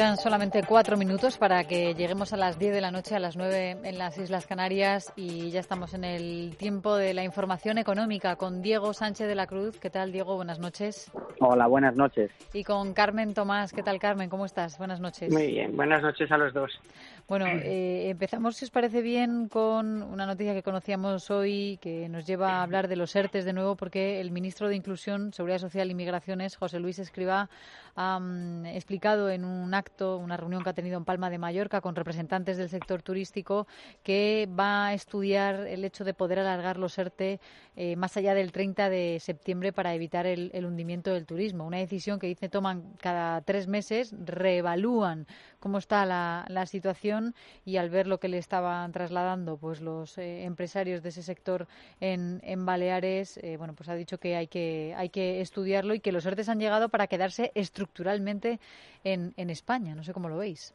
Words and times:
Quedan 0.00 0.16
solamente 0.16 0.62
cuatro 0.62 0.96
minutos 0.96 1.36
para 1.36 1.64
que 1.64 1.92
lleguemos 1.92 2.32
a 2.32 2.38
las 2.38 2.58
diez 2.58 2.72
de 2.72 2.80
la 2.80 2.90
noche, 2.90 3.14
a 3.16 3.18
las 3.18 3.36
nueve 3.36 3.76
en 3.82 3.98
las 3.98 4.16
Islas 4.16 4.46
Canarias 4.46 5.12
y 5.14 5.50
ya 5.50 5.60
estamos 5.60 5.92
en 5.92 6.04
el 6.04 6.56
tiempo 6.56 6.96
de 6.96 7.12
la 7.12 7.22
información 7.22 7.76
económica 7.76 8.36
con 8.36 8.62
Diego 8.62 8.94
Sánchez 8.94 9.28
de 9.28 9.34
la 9.34 9.46
Cruz. 9.46 9.78
¿Qué 9.78 9.90
tal, 9.90 10.10
Diego? 10.10 10.36
Buenas 10.36 10.58
noches. 10.58 11.12
Hola, 11.38 11.66
buenas 11.66 11.96
noches. 11.96 12.30
Y 12.54 12.64
con 12.64 12.94
Carmen 12.94 13.34
Tomás. 13.34 13.74
¿Qué 13.74 13.82
tal, 13.82 13.98
Carmen? 13.98 14.30
¿Cómo 14.30 14.46
estás? 14.46 14.78
Buenas 14.78 15.00
noches. 15.00 15.30
Muy 15.30 15.48
bien, 15.48 15.76
buenas 15.76 16.00
noches 16.00 16.32
a 16.32 16.38
los 16.38 16.54
dos. 16.54 16.70
Bueno, 17.28 17.46
eh, 17.46 18.08
empezamos, 18.08 18.56
si 18.56 18.64
os 18.64 18.70
parece 18.70 19.02
bien, 19.02 19.48
con 19.48 20.02
una 20.02 20.24
noticia 20.24 20.54
que 20.54 20.62
conocíamos 20.62 21.30
hoy 21.30 21.78
que 21.82 22.08
nos 22.08 22.26
lleva 22.26 22.54
a 22.54 22.62
hablar 22.62 22.88
de 22.88 22.96
los 22.96 23.14
ERTES 23.14 23.44
de 23.44 23.52
nuevo 23.52 23.76
porque 23.76 24.20
el 24.20 24.32
ministro 24.32 24.68
de 24.68 24.76
Inclusión, 24.76 25.34
Seguridad 25.34 25.58
Social 25.58 25.90
y 25.90 25.94
Migraciones, 25.94 26.56
José 26.56 26.80
Luis 26.80 26.98
Escriba, 26.98 27.50
ha 28.00 28.18
mm, 28.18 28.64
explicado 28.66 29.28
en 29.28 29.44
un 29.44 29.74
acto 29.74 30.16
una 30.16 30.38
reunión 30.38 30.62
que 30.62 30.70
ha 30.70 30.72
tenido 30.72 30.96
en 30.96 31.04
Palma 31.04 31.28
de 31.28 31.36
Mallorca 31.36 31.82
con 31.82 31.94
representantes 31.94 32.56
del 32.56 32.70
sector 32.70 33.02
turístico, 33.02 33.66
que 34.02 34.48
va 34.58 34.86
a 34.86 34.94
estudiar 34.94 35.66
el 35.66 35.84
hecho 35.84 36.04
de 36.04 36.14
poder 36.14 36.38
alargar 36.38 36.78
los 36.78 36.96
ERTE 36.96 37.40
eh, 37.76 37.96
más 37.96 38.16
allá 38.16 38.32
del 38.32 38.52
30 38.52 38.88
de 38.88 39.18
septiembre 39.20 39.74
para 39.74 39.94
evitar 39.94 40.26
el, 40.26 40.50
hundimiento 40.64 41.12
del 41.12 41.26
turismo. 41.26 41.66
Una 41.66 41.76
decisión 41.76 42.18
que 42.18 42.26
dice 42.26 42.48
toman 42.48 42.94
cada 43.00 43.42
tres 43.42 43.68
meses, 43.68 44.14
reevalúan 44.24 45.26
cómo 45.60 45.78
está 45.78 46.04
la, 46.06 46.66
situación 46.66 47.34
y 47.64 47.76
al 47.76 47.90
ver 47.90 48.06
lo 48.06 48.18
que 48.18 48.28
le 48.28 48.38
estaban 48.38 48.92
trasladando 48.92 49.56
pues 49.56 49.80
los 49.80 50.18
eh, 50.18 50.44
empresarios 50.44 51.02
de 51.02 51.10
ese 51.10 51.22
sector 51.22 51.66
en, 52.00 52.40
en 52.42 52.66
Baleares, 52.66 53.38
eh, 53.38 53.56
bueno, 53.56 53.74
pues 53.74 53.88
ha 53.88 53.94
dicho 53.94 54.18
que 54.18 54.36
hay 54.36 54.46
que 54.46 54.94
hay 54.96 55.08
que 55.08 55.40
estudiarlo 55.40 55.94
y 55.94 56.00
que 56.00 56.12
los 56.12 56.26
ERTE 56.26 56.50
han 56.50 56.60
llegado 56.60 56.88
para 56.88 57.06
quedarse 57.06 57.52
estructuralmente 57.54 58.58
en, 59.04 59.32
en 59.36 59.50
España. 59.50 59.94
No 59.94 60.04
sé 60.04 60.12
cómo 60.12 60.28
lo 60.28 60.38
veis. 60.38 60.74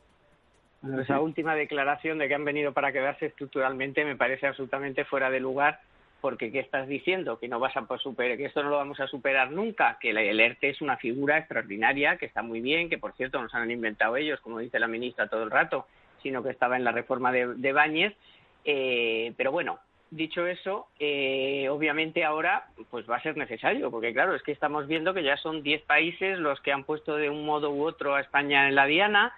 Esa 1.01 1.19
última 1.19 1.55
declaración 1.55 2.19
de 2.19 2.27
que 2.27 2.35
han 2.35 2.45
venido 2.45 2.71
para 2.73 2.91
quedarse 2.91 3.27
estructuralmente 3.27 4.05
me 4.05 4.15
parece 4.15 4.47
absolutamente 4.47 5.03
fuera 5.05 5.31
de 5.31 5.39
lugar 5.39 5.79
porque 6.25 6.51
¿qué 6.51 6.57
estás 6.57 6.87
diciendo? 6.87 7.37
Que 7.37 7.47
no 7.47 7.59
vas 7.59 7.77
a 7.77 7.85
superar, 7.99 8.35
que 8.35 8.45
esto 8.45 8.63
no 8.63 8.69
lo 8.71 8.77
vamos 8.77 8.99
a 8.99 9.05
superar 9.05 9.51
nunca, 9.51 9.99
que 10.01 10.09
el 10.09 10.39
ERTE 10.39 10.69
es 10.71 10.81
una 10.81 10.97
figura 10.97 11.37
extraordinaria, 11.37 12.17
que 12.17 12.25
está 12.25 12.41
muy 12.41 12.61
bien, 12.61 12.89
que 12.89 12.97
por 12.97 13.13
cierto 13.13 13.39
nos 13.39 13.53
han 13.53 13.69
inventado 13.69 14.17
ellos, 14.17 14.41
como 14.41 14.57
dice 14.57 14.79
la 14.79 14.87
ministra 14.87 15.27
todo 15.27 15.43
el 15.43 15.51
rato, 15.51 15.85
sino 16.23 16.41
que 16.41 16.49
estaba 16.49 16.77
en 16.77 16.83
la 16.83 16.91
reforma 16.91 17.31
de, 17.31 17.53
de 17.53 17.71
Báñez. 17.73 18.15
Eh, 18.63 19.33
pero 19.37 19.51
bueno, 19.51 19.77
dicho 20.09 20.47
eso, 20.47 20.87
eh, 20.97 21.69
obviamente 21.69 22.25
ahora 22.25 22.69
pues 22.89 23.07
va 23.07 23.17
a 23.17 23.21
ser 23.21 23.37
necesario, 23.37 23.91
porque 23.91 24.11
claro, 24.11 24.33
es 24.33 24.41
que 24.41 24.51
estamos 24.51 24.87
viendo 24.87 25.13
que 25.13 25.21
ya 25.21 25.37
son 25.37 25.61
10 25.61 25.83
países 25.83 26.39
los 26.39 26.59
que 26.61 26.71
han 26.71 26.85
puesto 26.85 27.17
de 27.17 27.29
un 27.29 27.45
modo 27.45 27.69
u 27.69 27.85
otro 27.85 28.15
a 28.15 28.21
España 28.21 28.67
en 28.67 28.73
la 28.73 28.87
diana. 28.87 29.31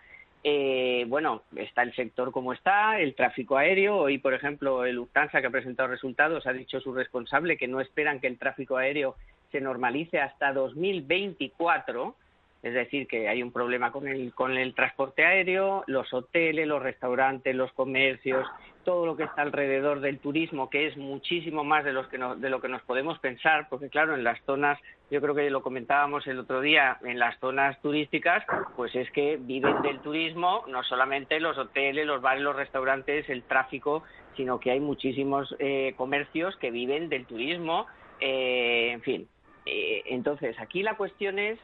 Eh, 0.43 1.05
bueno, 1.07 1.43
está 1.55 1.83
el 1.83 1.93
sector 1.95 2.31
como 2.31 2.53
está, 2.53 2.99
el 2.99 3.15
tráfico 3.15 3.57
aéreo. 3.57 3.97
Hoy, 3.97 4.17
por 4.17 4.33
ejemplo, 4.33 4.85
el 4.85 4.95
Lufthansa, 4.95 5.41
que 5.41 5.47
ha 5.47 5.51
presentado 5.51 5.89
resultados, 5.89 6.47
ha 6.47 6.53
dicho 6.53 6.79
su 6.79 6.93
responsable 6.93 7.57
que 7.57 7.67
no 7.67 7.81
esperan 7.81 8.19
que 8.19 8.27
el 8.27 8.37
tráfico 8.37 8.77
aéreo 8.77 9.15
se 9.51 9.61
normalice 9.61 10.19
hasta 10.19 10.53
2024 10.53 12.15
es 12.63 12.73
decir, 12.73 13.07
que 13.07 13.27
hay 13.27 13.43
un 13.43 13.51
problema 13.51 13.91
con 13.91 14.07
el, 14.07 14.33
con 14.33 14.57
el 14.57 14.73
transporte 14.73 15.23
aéreo, 15.23 15.83
los 15.87 16.11
hoteles, 16.13 16.67
los 16.67 16.81
restaurantes, 16.81 17.55
los 17.55 17.71
comercios, 17.73 18.47
todo 18.87 19.05
lo 19.05 19.17
que 19.17 19.23
está 19.23 19.41
alrededor 19.41 19.99
del 19.99 20.17
turismo, 20.19 20.69
que 20.69 20.87
es 20.87 20.95
muchísimo 20.95 21.65
más 21.65 21.83
de, 21.83 21.91
los 21.91 22.07
que 22.07 22.17
de 22.17 22.49
lo 22.49 22.61
que 22.61 22.69
nos 22.69 22.81
podemos 22.83 23.19
pensar, 23.19 23.67
porque 23.69 23.89
claro, 23.89 24.15
en 24.15 24.23
las 24.23 24.41
zonas, 24.45 24.79
yo 25.11 25.19
creo 25.19 25.35
que 25.35 25.49
lo 25.49 25.61
comentábamos 25.61 26.25
el 26.25 26.39
otro 26.39 26.61
día, 26.61 26.97
en 27.03 27.19
las 27.19 27.37
zonas 27.41 27.77
turísticas, 27.81 28.45
pues 28.77 28.95
es 28.95 29.11
que 29.11 29.35
viven 29.35 29.81
del 29.81 29.99
turismo, 29.99 30.63
no 30.69 30.83
solamente 30.83 31.41
los 31.41 31.57
hoteles, 31.57 32.07
los 32.07 32.21
bares, 32.21 32.41
los 32.41 32.55
restaurantes, 32.55 33.29
el 33.29 33.43
tráfico, 33.43 34.03
sino 34.37 34.57
que 34.61 34.71
hay 34.71 34.79
muchísimos 34.79 35.53
eh, 35.59 35.93
comercios 35.97 36.55
que 36.55 36.71
viven 36.71 37.09
del 37.09 37.25
turismo, 37.25 37.87
eh, 38.21 38.91
en 38.93 39.01
fin. 39.01 39.27
Eh, 39.65 40.03
entonces, 40.05 40.57
aquí 40.61 40.81
la 40.81 40.95
cuestión 40.95 41.39
es 41.39 41.59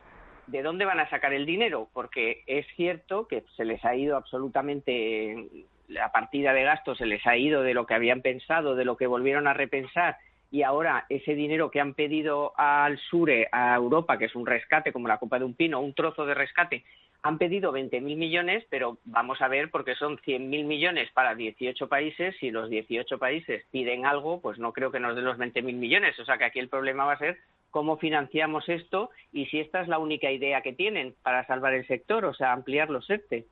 ¿de 0.47 0.61
dónde 0.61 0.83
van 0.83 0.99
a 0.99 1.09
sacar 1.09 1.31
el 1.31 1.45
dinero? 1.45 1.87
Porque 1.93 2.43
es 2.47 2.65
cierto 2.75 3.29
que 3.29 3.45
se 3.55 3.63
les 3.63 3.85
ha 3.85 3.95
ido 3.95 4.17
absolutamente 4.17 5.65
la 5.87 6.11
partida 6.11 6.53
de 6.53 6.63
gastos, 6.63 6.97
se 6.97 7.05
les 7.05 7.25
ha 7.27 7.37
ido 7.37 7.63
de 7.63 7.73
lo 7.73 7.85
que 7.85 7.93
habían 7.93 8.21
pensado, 8.21 8.75
de 8.75 8.85
lo 8.85 8.97
que 8.97 9.07
volvieron 9.07 9.47
a 9.47 9.53
repensar 9.53 10.17
y 10.53 10.61
ahora 10.61 11.07
ese 11.09 11.33
dinero 11.33 11.71
que 11.71 11.81
han 11.81 11.95
pedido 11.95 12.53
al 12.57 12.99
SURE, 12.99 13.49
a 13.51 13.73
Europa, 13.73 14.19
que 14.19 14.25
es 14.25 14.35
un 14.35 14.45
rescate 14.45 14.93
como 14.93 15.07
la 15.07 15.17
copa 15.17 15.39
de 15.39 15.45
un 15.45 15.55
pino, 15.55 15.81
un 15.81 15.95
trozo 15.95 16.27
de 16.27 16.35
rescate, 16.35 16.83
han 17.23 17.39
pedido 17.39 17.73
20.000 17.73 18.01
millones, 18.15 18.63
pero 18.69 18.99
vamos 19.03 19.41
a 19.41 19.47
ver 19.47 19.71
porque 19.71 19.95
son 19.95 20.19
100.000 20.19 20.65
millones 20.65 21.09
para 21.11 21.33
18 21.33 21.89
países. 21.89 22.35
Si 22.39 22.51
los 22.51 22.69
18 22.69 23.17
países 23.17 23.65
piden 23.71 24.05
algo, 24.05 24.41
pues 24.41 24.59
no 24.59 24.73
creo 24.73 24.91
que 24.91 24.99
nos 24.99 25.15
den 25.15 25.25
los 25.25 25.39
20.000 25.39 25.63
millones. 25.73 26.19
O 26.19 26.25
sea 26.25 26.37
que 26.37 26.45
aquí 26.45 26.59
el 26.59 26.69
problema 26.69 27.05
va 27.05 27.13
a 27.13 27.17
ser 27.17 27.39
cómo 27.71 27.97
financiamos 27.97 28.69
esto 28.69 29.09
y 29.31 29.47
si 29.47 29.59
esta 29.59 29.81
es 29.81 29.87
la 29.87 29.97
única 29.97 30.29
idea 30.29 30.61
que 30.61 30.73
tienen 30.73 31.15
para 31.23 31.47
salvar 31.47 31.73
el 31.73 31.87
sector, 31.87 32.25
o 32.25 32.33
sea, 32.35 32.51
ampliar 32.51 32.91
los 32.91 33.09
ERTE. 33.09 33.45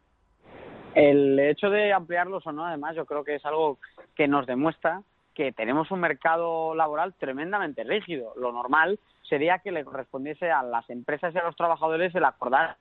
El 0.93 1.39
hecho 1.39 1.69
de 1.69 1.93
ampliarlos 1.93 2.45
o 2.45 2.51
no, 2.51 2.65
además, 2.65 2.95
yo 2.95 3.05
creo 3.05 3.23
que 3.23 3.35
es 3.35 3.45
algo 3.45 3.79
que 4.15 4.27
nos 4.27 4.45
demuestra 4.45 5.01
que 5.33 5.51
tenemos 5.53 5.89
un 5.91 6.01
mercado 6.01 6.75
laboral 6.75 7.13
tremendamente 7.13 7.83
rígido. 7.83 8.33
Lo 8.35 8.51
normal 8.51 8.99
sería 9.23 9.59
que 9.59 9.71
le 9.71 9.85
correspondiese 9.85 10.51
a 10.51 10.61
las 10.63 10.89
empresas 10.89 11.33
y 11.33 11.37
a 11.37 11.43
los 11.43 11.55
trabajadores 11.55 12.13
el 12.15 12.25
acordar 12.25 12.77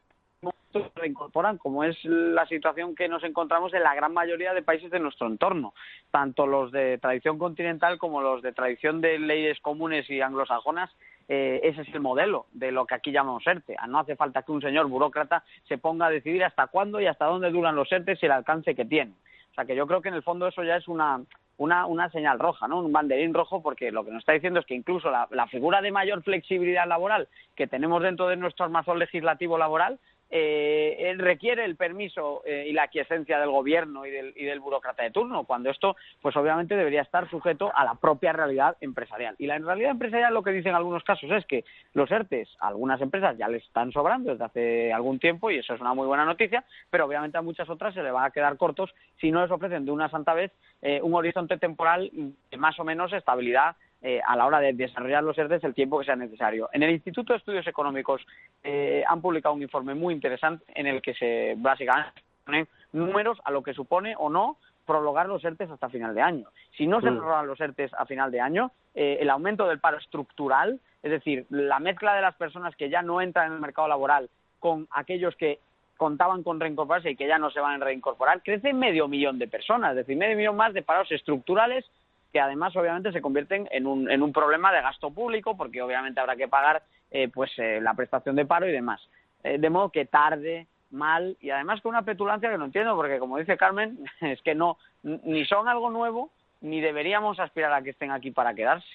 se 0.72 0.90
reincorporan, 0.94 1.58
como 1.58 1.84
es 1.84 1.96
la 2.04 2.46
situación 2.46 2.94
que 2.94 3.08
nos 3.08 3.24
encontramos 3.24 3.74
en 3.74 3.82
la 3.82 3.94
gran 3.94 4.14
mayoría 4.14 4.54
de 4.54 4.62
países 4.62 4.90
de 4.90 5.00
nuestro 5.00 5.26
entorno, 5.26 5.74
tanto 6.10 6.46
los 6.46 6.70
de 6.70 6.98
tradición 6.98 7.38
continental 7.38 7.98
como 7.98 8.22
los 8.22 8.40
de 8.42 8.52
tradición 8.52 9.00
de 9.00 9.18
leyes 9.18 9.58
comunes 9.60 10.08
y 10.08 10.20
anglosajonas. 10.20 10.90
Eh, 11.32 11.60
ese 11.62 11.82
es 11.82 11.94
el 11.94 12.00
modelo 12.00 12.46
de 12.50 12.72
lo 12.72 12.86
que 12.86 12.96
aquí 12.96 13.12
llamamos 13.12 13.46
ERTE. 13.46 13.76
No 13.86 14.00
hace 14.00 14.16
falta 14.16 14.42
que 14.42 14.50
un 14.50 14.60
señor 14.60 14.88
burócrata 14.88 15.44
se 15.68 15.78
ponga 15.78 16.06
a 16.06 16.10
decidir 16.10 16.42
hasta 16.42 16.66
cuándo 16.66 17.00
y 17.00 17.06
hasta 17.06 17.26
dónde 17.26 17.50
duran 17.50 17.76
los 17.76 17.90
ERTE 17.92 18.18
y 18.20 18.26
el 18.26 18.32
alcance 18.32 18.74
que 18.74 18.84
tienen. 18.84 19.14
O 19.52 19.54
sea 19.54 19.64
que 19.64 19.76
yo 19.76 19.86
creo 19.86 20.02
que 20.02 20.08
en 20.08 20.16
el 20.16 20.24
fondo 20.24 20.48
eso 20.48 20.64
ya 20.64 20.74
es 20.74 20.88
una, 20.88 21.20
una, 21.56 21.86
una 21.86 22.10
señal 22.10 22.40
roja, 22.40 22.66
¿no? 22.66 22.80
Un 22.80 22.92
banderín 22.92 23.32
rojo, 23.32 23.62
porque 23.62 23.92
lo 23.92 24.04
que 24.04 24.10
nos 24.10 24.22
está 24.22 24.32
diciendo 24.32 24.58
es 24.58 24.66
que 24.66 24.74
incluso 24.74 25.08
la, 25.08 25.28
la 25.30 25.46
figura 25.46 25.80
de 25.80 25.92
mayor 25.92 26.20
flexibilidad 26.24 26.88
laboral 26.88 27.28
que 27.54 27.68
tenemos 27.68 28.02
dentro 28.02 28.26
de 28.26 28.34
nuestro 28.34 28.64
armazón 28.64 28.98
legislativo 28.98 29.56
laboral 29.56 30.00
eh, 30.30 31.14
requiere 31.18 31.64
el 31.64 31.76
permiso 31.76 32.42
eh, 32.44 32.66
y 32.68 32.72
la 32.72 32.84
aquiescencia 32.84 33.38
del 33.38 33.50
gobierno 33.50 34.06
y 34.06 34.10
del, 34.10 34.32
y 34.36 34.44
del 34.44 34.60
burócrata 34.60 35.02
de 35.02 35.10
turno, 35.10 35.44
cuando 35.44 35.70
esto, 35.70 35.96
pues 36.22 36.36
obviamente 36.36 36.76
debería 36.76 37.02
estar 37.02 37.28
sujeto 37.28 37.72
a 37.74 37.84
la 37.84 37.94
propia 37.94 38.32
realidad 38.32 38.76
empresarial. 38.80 39.34
Y 39.38 39.46
la 39.46 39.58
realidad 39.58 39.90
empresarial 39.90 40.32
lo 40.32 40.42
que 40.42 40.52
dicen 40.52 40.74
algunos 40.74 41.02
casos 41.04 41.30
es 41.30 41.44
que 41.46 41.64
los 41.94 42.10
ERTES 42.10 42.48
algunas 42.60 43.00
empresas 43.00 43.36
ya 43.36 43.48
les 43.48 43.64
están 43.64 43.92
sobrando 43.92 44.30
desde 44.30 44.44
hace 44.44 44.92
algún 44.92 45.18
tiempo 45.18 45.50
y 45.50 45.58
eso 45.58 45.74
es 45.74 45.80
una 45.80 45.94
muy 45.94 46.06
buena 46.06 46.24
noticia, 46.24 46.64
pero 46.90 47.06
obviamente 47.06 47.38
a 47.38 47.42
muchas 47.42 47.68
otras 47.68 47.94
se 47.94 48.02
le 48.02 48.10
van 48.10 48.24
a 48.24 48.30
quedar 48.30 48.56
cortos 48.56 48.94
si 49.20 49.30
no 49.30 49.42
les 49.42 49.50
ofrecen 49.50 49.84
de 49.84 49.90
una 49.90 50.08
santa 50.08 50.34
vez 50.34 50.52
eh, 50.82 51.00
un 51.02 51.14
horizonte 51.14 51.58
temporal 51.58 52.10
de 52.12 52.56
más 52.56 52.78
o 52.78 52.84
menos 52.84 53.12
estabilidad 53.12 53.76
eh, 54.02 54.20
a 54.26 54.34
la 54.36 54.46
hora 54.46 54.60
de 54.60 54.72
desarrollar 54.72 55.22
los 55.22 55.36
ERTES 55.36 55.64
el 55.64 55.74
tiempo 55.74 55.98
que 55.98 56.06
sea 56.06 56.16
necesario. 56.16 56.70
En 56.72 56.82
el 56.82 56.90
Instituto 56.90 57.32
de 57.32 57.38
Estudios 57.38 57.66
Económicos 57.66 58.26
eh, 58.62 59.04
han 59.06 59.20
publicado 59.20 59.54
un 59.54 59.62
informe 59.62 59.94
muy 59.94 60.14
interesante 60.14 60.64
en 60.74 60.86
el 60.86 61.02
que 61.02 61.14
se 61.14 61.54
básicamente 61.58 62.22
ponen 62.44 62.68
números 62.92 63.38
a 63.44 63.50
lo 63.50 63.62
que 63.62 63.74
supone 63.74 64.14
o 64.16 64.30
no 64.30 64.56
prolongar 64.86 65.28
los 65.28 65.44
ERTES 65.44 65.70
hasta 65.70 65.88
final 65.88 66.14
de 66.14 66.22
año. 66.22 66.48
Si 66.76 66.86
no 66.86 67.00
se 67.00 67.10
mm. 67.10 67.18
prolongan 67.18 67.46
los 67.46 67.60
ERTES 67.60 67.92
a 67.94 68.06
final 68.06 68.30
de 68.30 68.40
año, 68.40 68.72
eh, 68.94 69.18
el 69.20 69.30
aumento 69.30 69.66
del 69.68 69.78
paro 69.78 69.98
estructural, 69.98 70.80
es 71.02 71.10
decir, 71.10 71.46
la 71.50 71.78
mezcla 71.78 72.14
de 72.14 72.22
las 72.22 72.34
personas 72.36 72.74
que 72.76 72.90
ya 72.90 73.02
no 73.02 73.20
entran 73.20 73.48
en 73.48 73.52
el 73.52 73.60
mercado 73.60 73.86
laboral 73.86 74.30
con 74.58 74.88
aquellos 74.90 75.36
que 75.36 75.58
contaban 75.96 76.42
con 76.42 76.58
reincorporarse 76.58 77.10
y 77.10 77.16
que 77.16 77.28
ya 77.28 77.38
no 77.38 77.50
se 77.50 77.60
van 77.60 77.80
a 77.80 77.84
reincorporar, 77.84 78.42
crece 78.42 78.72
medio 78.72 79.06
millón 79.06 79.38
de 79.38 79.46
personas, 79.46 79.90
es 79.90 79.96
decir, 79.96 80.16
medio 80.16 80.36
millón 80.36 80.56
más 80.56 80.72
de 80.72 80.82
paros 80.82 81.12
estructurales 81.12 81.84
que 82.32 82.40
además 82.40 82.74
obviamente 82.76 83.12
se 83.12 83.20
convierten 83.20 83.68
en 83.70 83.86
un, 83.86 84.10
en 84.10 84.22
un 84.22 84.32
problema 84.32 84.72
de 84.72 84.82
gasto 84.82 85.10
público 85.10 85.56
porque 85.56 85.82
obviamente 85.82 86.20
habrá 86.20 86.36
que 86.36 86.48
pagar 86.48 86.82
eh, 87.10 87.28
pues 87.28 87.50
eh, 87.58 87.80
la 87.80 87.94
prestación 87.94 88.36
de 88.36 88.46
paro 88.46 88.68
y 88.68 88.72
demás. 88.72 89.00
Eh, 89.42 89.58
de 89.58 89.70
modo 89.70 89.90
que 89.90 90.04
tarde, 90.04 90.66
mal 90.90 91.36
y 91.40 91.50
además 91.50 91.80
con 91.80 91.90
una 91.90 92.02
petulancia 92.02 92.50
que 92.50 92.58
no 92.58 92.66
entiendo 92.66 92.96
porque 92.96 93.18
como 93.18 93.38
dice 93.38 93.56
Carmen 93.56 93.98
es 94.20 94.42
que 94.42 94.54
no 94.54 94.76
ni 95.02 95.44
son 95.44 95.68
algo 95.68 95.90
nuevo 95.90 96.30
ni 96.60 96.80
deberíamos 96.80 97.38
aspirar 97.40 97.72
a 97.72 97.82
que 97.82 97.90
estén 97.90 98.10
aquí 98.10 98.30
para 98.30 98.54
quedarse. 98.54 98.88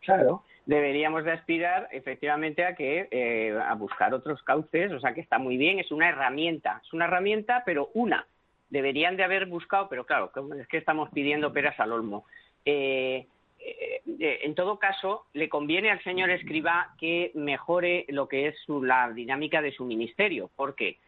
Claro, 0.00 0.44
deberíamos 0.66 1.24
de 1.24 1.32
aspirar 1.32 1.88
efectivamente 1.92 2.64
a 2.64 2.74
que 2.74 3.08
eh, 3.10 3.58
a 3.58 3.74
buscar 3.74 4.12
otros 4.12 4.42
cauces, 4.42 4.92
o 4.92 5.00
sea 5.00 5.14
que 5.14 5.20
está 5.20 5.38
muy 5.38 5.56
bien, 5.56 5.78
es 5.78 5.90
una 5.90 6.08
herramienta, 6.08 6.80
es 6.84 6.92
una 6.92 7.06
herramienta, 7.06 7.62
pero 7.64 7.90
una. 7.94 8.26
Deberían 8.68 9.16
de 9.16 9.22
haber 9.22 9.46
buscado, 9.46 9.88
pero 9.88 10.04
claro, 10.04 10.32
es 10.58 10.66
que 10.66 10.76
estamos 10.76 11.08
pidiendo 11.10 11.52
peras 11.52 11.78
al 11.78 11.92
olmo. 11.92 12.24
Eh, 12.66 13.26
eh, 13.60 14.40
en 14.42 14.54
todo 14.54 14.78
caso, 14.78 15.24
le 15.32 15.48
conviene 15.48 15.90
al 15.90 16.02
señor 16.02 16.30
Escriba 16.30 16.94
que 16.98 17.30
mejore 17.34 18.04
lo 18.08 18.28
que 18.28 18.48
es 18.48 18.56
la 18.68 19.10
dinámica 19.12 19.62
de 19.62 19.72
su 19.72 19.84
ministerio, 19.84 20.50
porque 20.56 20.98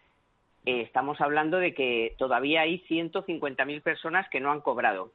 estamos 0.64 1.20
hablando 1.22 1.58
de 1.58 1.72
que 1.72 2.14
todavía 2.18 2.60
hay 2.60 2.80
150.000 2.88 3.82
personas 3.82 4.28
que 4.28 4.38
no 4.38 4.52
han 4.52 4.60
cobrado. 4.60 5.12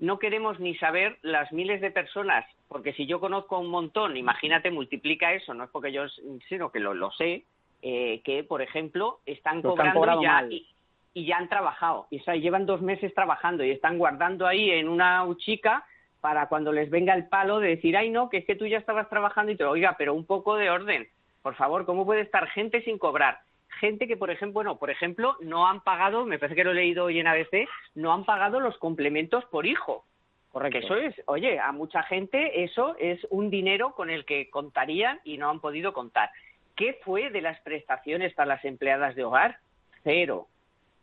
No 0.00 0.18
queremos 0.18 0.58
ni 0.58 0.76
saber 0.76 1.18
las 1.22 1.52
miles 1.52 1.80
de 1.80 1.92
personas, 1.92 2.44
porque 2.68 2.92
si 2.94 3.06
yo 3.06 3.20
conozco 3.20 3.58
un 3.58 3.70
montón, 3.70 4.16
imagínate, 4.16 4.70
multiplica 4.70 5.32
eso, 5.34 5.54
no 5.54 5.64
es 5.64 5.70
porque 5.70 5.92
yo, 5.92 6.08
sino 6.48 6.70
que 6.70 6.80
lo, 6.80 7.10
sé, 7.12 7.44
eh, 7.82 8.20
que, 8.24 8.42
por 8.42 8.60
ejemplo, 8.60 9.20
están 9.24 9.62
cobrando 9.62 10.22
ya 10.22 10.44
y, 10.50 10.66
ya 11.14 11.36
han 11.36 11.48
trabajado, 11.48 12.06
y 12.10 12.20
llevan 12.40 12.66
dos 12.66 12.80
meses 12.80 13.12
trabajando 13.14 13.64
y 13.64 13.70
están 13.70 13.98
guardando 13.98 14.46
ahí 14.46 14.70
en 14.70 14.88
una 14.88 15.24
uchica 15.24 15.84
para 16.20 16.48
cuando 16.48 16.72
les 16.72 16.90
venga 16.90 17.14
el 17.14 17.28
palo 17.28 17.60
de 17.60 17.70
decir, 17.70 17.96
ay, 17.96 18.10
no, 18.10 18.28
que 18.28 18.38
es 18.38 18.44
que 18.44 18.56
tú 18.56 18.66
ya 18.66 18.78
estabas 18.78 19.08
trabajando 19.08 19.52
y 19.52 19.56
te 19.56 19.64
oiga, 19.64 19.96
pero 19.98 20.14
un 20.14 20.26
poco 20.26 20.56
de 20.56 20.70
orden. 20.70 21.08
Por 21.42 21.54
favor, 21.54 21.86
¿cómo 21.86 22.04
puede 22.04 22.22
estar 22.22 22.48
gente 22.48 22.82
sin 22.82 22.98
cobrar? 22.98 23.40
gente 23.78 24.06
que, 24.06 24.16
por 24.16 24.30
ejemplo, 24.30 24.54
bueno, 24.54 24.78
por 24.78 24.90
ejemplo, 24.90 25.36
no 25.40 25.66
han 25.66 25.80
pagado, 25.82 26.26
me 26.26 26.38
parece 26.38 26.56
que 26.56 26.64
lo 26.64 26.72
he 26.72 26.74
leído 26.74 27.04
hoy 27.04 27.20
en 27.20 27.26
ABC, 27.26 27.68
no 27.94 28.12
han 28.12 28.24
pagado 28.24 28.60
los 28.60 28.76
complementos 28.78 29.44
por 29.46 29.66
hijo. 29.66 30.04
Correcto. 30.50 30.78
eso 30.78 30.96
es, 30.96 31.14
oye, 31.26 31.60
a 31.60 31.72
mucha 31.72 32.02
gente 32.04 32.64
eso 32.64 32.96
es 32.98 33.20
un 33.30 33.50
dinero 33.50 33.94
con 33.94 34.08
el 34.08 34.24
que 34.24 34.48
contarían 34.48 35.20
y 35.22 35.36
no 35.36 35.50
han 35.50 35.60
podido 35.60 35.92
contar. 35.92 36.30
¿Qué 36.74 36.98
fue 37.04 37.30
de 37.30 37.42
las 37.42 37.60
prestaciones 37.60 38.32
para 38.34 38.54
las 38.54 38.64
empleadas 38.64 39.14
de 39.14 39.24
hogar? 39.24 39.58
Cero. 40.02 40.48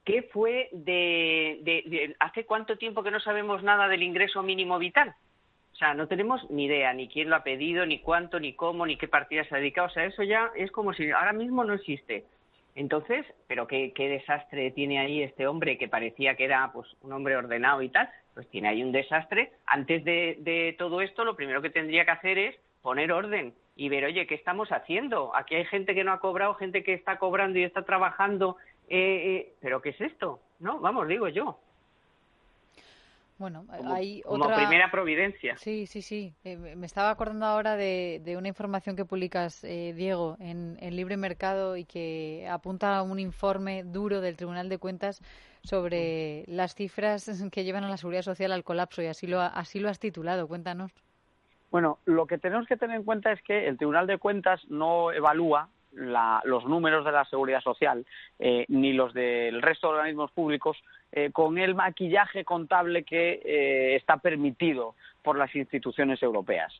¿Qué 0.05 0.21
fue 0.31 0.69
de, 0.71 1.59
de, 1.63 2.15
hace 2.19 2.45
cuánto 2.45 2.77
tiempo 2.77 3.01
que 3.03 3.11
no 3.11 3.19
sabemos 3.19 3.63
nada 3.63 3.87
del 3.87 4.03
ingreso 4.03 4.43
mínimo 4.43 4.77
vital? 4.77 5.15
O 5.73 5.75
sea, 5.75 5.93
no 5.93 6.07
tenemos 6.07 6.49
ni 6.49 6.65
idea, 6.65 6.93
ni 6.93 7.09
quién 7.09 7.29
lo 7.29 7.35
ha 7.35 7.43
pedido, 7.43 7.85
ni 7.85 7.99
cuánto, 7.99 8.39
ni 8.39 8.53
cómo, 8.53 8.85
ni 8.85 8.97
qué 8.97 9.07
partida 9.07 9.43
se 9.43 9.55
ha 9.55 9.57
dedicado. 9.57 9.87
O 9.87 9.89
sea, 9.89 10.05
eso 10.05 10.23
ya 10.23 10.51
es 10.55 10.71
como 10.71 10.93
si 10.93 11.11
ahora 11.11 11.33
mismo 11.33 11.65
no 11.65 11.73
existe. 11.73 12.23
Entonces, 12.75 13.25
pero 13.47 13.67
qué, 13.67 13.91
desastre 13.97 14.71
tiene 14.71 14.99
ahí 14.99 15.23
este 15.23 15.47
hombre 15.47 15.77
que 15.77 15.87
parecía 15.87 16.35
que 16.35 16.45
era 16.45 16.71
pues 16.71 16.87
un 17.01 17.13
hombre 17.13 17.35
ordenado 17.35 17.81
y 17.81 17.89
tal, 17.89 18.09
pues 18.33 18.47
tiene 18.49 18.67
ahí 18.67 18.83
un 18.83 18.91
desastre. 18.91 19.53
Antes 19.65 20.03
de, 20.03 20.75
todo 20.77 21.01
esto, 21.01 21.25
lo 21.25 21.35
primero 21.35 21.61
que 21.61 21.69
tendría 21.69 22.05
que 22.05 22.11
hacer 22.11 22.37
es 22.37 22.55
poner 22.81 23.11
orden 23.11 23.53
y 23.77 23.89
ver, 23.89 24.05
oye, 24.05 24.27
¿qué 24.27 24.35
estamos 24.35 24.69
haciendo? 24.71 25.35
Aquí 25.35 25.55
hay 25.55 25.65
gente 25.65 25.95
que 25.95 26.03
no 26.03 26.11
ha 26.11 26.19
cobrado, 26.19 26.53
gente 26.55 26.83
que 26.83 26.93
está 26.93 27.17
cobrando 27.17 27.59
y 27.59 27.63
está 27.63 27.83
trabajando, 27.83 28.57
eh, 28.89 29.35
eh, 29.37 29.53
pero 29.59 29.81
¿qué 29.81 29.89
es 29.89 30.01
esto? 30.01 30.39
No, 30.59 30.79
vamos, 30.79 31.07
digo 31.07 31.27
yo. 31.27 31.59
Bueno, 33.37 33.65
hay 33.69 34.21
otra... 34.25 34.45
Como 34.45 34.55
primera 34.55 34.89
providencia. 34.89 35.57
Sí, 35.57 35.87
sí, 35.87 36.01
sí. 36.01 36.33
Eh, 36.45 36.55
me 36.55 36.85
estaba 36.85 37.09
acordando 37.09 37.45
ahora 37.45 37.75
de, 37.75 38.35
una 38.37 38.47
información 38.47 38.95
que 38.95 39.03
publicas, 39.03 39.61
eh, 39.65 39.93
Diego, 39.93 40.37
en, 40.39 40.77
Libre 40.95 41.17
Mercado 41.17 41.75
y 41.75 41.83
que 41.83 42.47
apunta 42.49 42.97
a 42.97 43.03
un 43.03 43.19
informe 43.19 43.83
duro 43.83 44.21
del 44.21 44.37
Tribunal 44.37 44.69
de 44.69 44.77
Cuentas 44.77 45.21
sobre 45.63 46.45
las 46.47 46.75
cifras 46.75 47.29
que 47.51 47.65
llevan 47.65 47.83
a 47.83 47.89
la 47.89 47.97
Seguridad 47.97 48.21
Social 48.21 48.53
al 48.53 48.63
colapso 48.63 49.01
y 49.01 49.07
así 49.07 49.27
lo, 49.27 49.41
así 49.41 49.79
lo 49.79 49.89
has 49.89 49.99
titulado. 49.99 50.47
Cuéntanos. 50.47 50.93
Bueno, 51.71 51.99
lo 52.05 52.27
que 52.27 52.37
tenemos 52.37 52.67
que 52.67 52.77
tener 52.77 52.95
en 52.95 53.03
cuenta 53.03 53.33
es 53.33 53.41
que 53.41 53.67
el 53.67 53.77
Tribunal 53.77 54.07
de 54.07 54.17
Cuentas 54.17 54.61
no 54.69 55.11
evalúa 55.11 55.67
los 55.95 56.65
números 56.65 57.05
de 57.05 57.11
la 57.11 57.25
seguridad 57.25 57.61
social 57.61 58.05
eh, 58.39 58.65
ni 58.67 58.93
los 58.93 59.13
del 59.13 59.61
resto 59.61 59.87
de 59.87 59.93
organismos 59.93 60.31
públicos 60.31 60.77
eh, 61.11 61.31
con 61.31 61.57
el 61.57 61.75
maquillaje 61.75 62.43
contable 62.43 63.03
que 63.03 63.41
eh, 63.43 63.95
está 63.95 64.17
permitido 64.17 64.95
por 65.23 65.37
las 65.37 65.55
instituciones 65.55 66.21
europeas. 66.21 66.73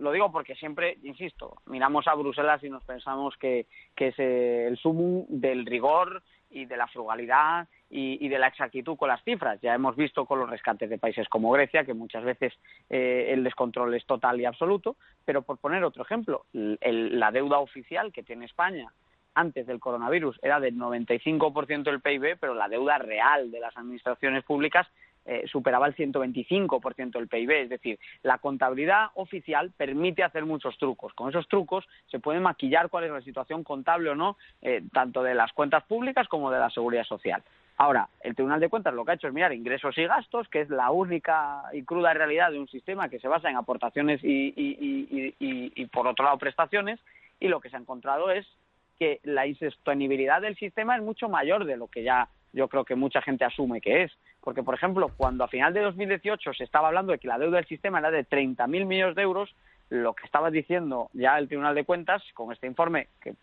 lo 0.00 0.10
digo 0.12 0.32
porque 0.32 0.56
siempre, 0.56 0.98
insisto, 1.04 1.58
miramos 1.66 2.08
a 2.08 2.14
Bruselas 2.14 2.62
y 2.64 2.70
nos 2.70 2.82
pensamos 2.82 3.36
que, 3.36 3.66
que 3.94 4.08
es 4.08 4.18
el 4.18 4.76
sumum 4.76 5.24
del 5.28 5.64
rigor 5.64 6.22
y 6.52 6.66
de 6.66 6.76
la 6.76 6.86
frugalidad 6.86 7.66
y, 7.90 8.28
de 8.28 8.38
la 8.38 8.46
exactitud 8.46 8.96
con 8.96 9.08
las 9.08 9.22
cifras. 9.24 9.60
Ya 9.60 9.74
hemos 9.74 9.96
visto 9.96 10.24
con 10.24 10.38
los 10.38 10.48
rescates 10.48 10.88
de 10.88 10.98
países 10.98 11.28
como 11.28 11.50
Grecia 11.50 11.84
que 11.84 11.94
muchas 11.94 12.24
veces 12.24 12.52
eh, 12.88 13.26
el 13.30 13.44
descontrol 13.44 13.94
es 13.94 14.06
total 14.06 14.40
y 14.40 14.44
absoluto, 14.44 14.96
pero 15.24 15.42
por 15.42 15.58
poner 15.58 15.84
otro 15.84 16.02
ejemplo, 16.02 16.46
la 16.52 17.30
deuda 17.30 17.58
oficial 17.58 18.12
que 18.12 18.22
tiene 18.22 18.46
España 18.46 18.92
antes 19.34 19.66
del 19.66 19.80
coronavirus 19.80 20.38
era 20.42 20.60
del 20.60 20.76
95% 20.76 21.84
del 21.84 22.00
PIB, 22.00 22.38
pero 22.38 22.54
la 22.54 22.68
deuda 22.68 22.98
real 22.98 23.50
de 23.50 23.60
las 23.60 23.76
administraciones 23.76 24.44
públicas 24.44 24.86
eh, 25.24 25.44
superaba 25.46 25.86
el 25.86 25.94
125% 25.94 27.12
del 27.12 27.28
PIB. 27.28 27.50
Es 27.50 27.68
decir, 27.68 27.98
la 28.22 28.38
contabilidad 28.38 29.10
oficial 29.14 29.70
permite 29.76 30.22
hacer 30.22 30.44
muchos 30.44 30.76
trucos. 30.78 31.12
Con 31.14 31.28
esos 31.28 31.46
trucos 31.48 31.86
se 32.10 32.18
puede 32.18 32.40
maquillar 32.40 32.88
cuál 32.88 33.04
es 33.04 33.10
la 33.10 33.20
situación 33.20 33.62
contable 33.62 34.10
o 34.10 34.14
no, 34.14 34.36
eh, 34.60 34.82
tanto 34.92 35.22
de 35.22 35.34
las 35.34 35.52
cuentas 35.52 35.84
públicas 35.84 36.28
como 36.28 36.50
de 36.50 36.58
la 36.58 36.70
seguridad 36.70 37.04
social. 37.04 37.42
Ahora, 37.78 38.08
el 38.20 38.34
Tribunal 38.34 38.60
de 38.60 38.68
Cuentas 38.68 38.94
lo 38.94 39.04
que 39.04 39.12
ha 39.12 39.14
hecho 39.14 39.28
es 39.28 39.34
mirar 39.34 39.52
ingresos 39.52 39.96
y 39.96 40.04
gastos, 40.04 40.48
que 40.48 40.60
es 40.60 40.70
la 40.70 40.90
única 40.90 41.64
y 41.72 41.82
cruda 41.82 42.14
realidad 42.14 42.50
de 42.50 42.60
un 42.60 42.68
sistema 42.68 43.08
que 43.08 43.18
se 43.18 43.28
basa 43.28 43.50
en 43.50 43.56
aportaciones 43.56 44.20
y, 44.22 45.86
por 45.86 46.06
otro 46.06 46.24
lado, 46.24 46.38
prestaciones, 46.38 47.00
y 47.40 47.48
lo 47.48 47.60
que 47.60 47.70
se 47.70 47.76
ha 47.76 47.80
encontrado 47.80 48.30
es 48.30 48.46
que 48.98 49.20
la 49.24 49.46
insostenibilidad 49.46 50.40
del 50.40 50.56
sistema 50.56 50.96
es 50.96 51.02
mucho 51.02 51.28
mayor 51.28 51.64
de 51.64 51.76
lo 51.76 51.88
que 51.88 52.04
ya 52.04 52.28
yo 52.52 52.68
creo 52.68 52.84
que 52.84 52.94
mucha 52.94 53.22
gente 53.22 53.44
asume 53.44 53.80
que 53.80 54.04
es. 54.04 54.12
Porque, 54.40 54.62
por 54.62 54.74
ejemplo, 54.74 55.10
cuando 55.16 55.44
a 55.44 55.48
final 55.48 55.72
de 55.72 55.80
2018 55.80 56.52
se 56.54 56.64
estaba 56.64 56.88
hablando 56.88 57.12
de 57.12 57.18
que 57.18 57.28
la 57.28 57.38
deuda 57.38 57.56
del 57.56 57.66
sistema 57.66 57.98
era 57.98 58.10
de 58.10 58.26
30.000 58.26 58.84
millones 58.84 59.16
de 59.16 59.22
euros, 59.22 59.54
lo 59.88 60.14
que 60.14 60.24
estaba 60.24 60.50
diciendo 60.50 61.10
ya 61.12 61.38
el 61.38 61.48
Tribunal 61.48 61.74
de 61.74 61.84
Cuentas, 61.84 62.22
con 62.34 62.52
este 62.52 62.66
informe, 62.66 63.08
que 63.20 63.34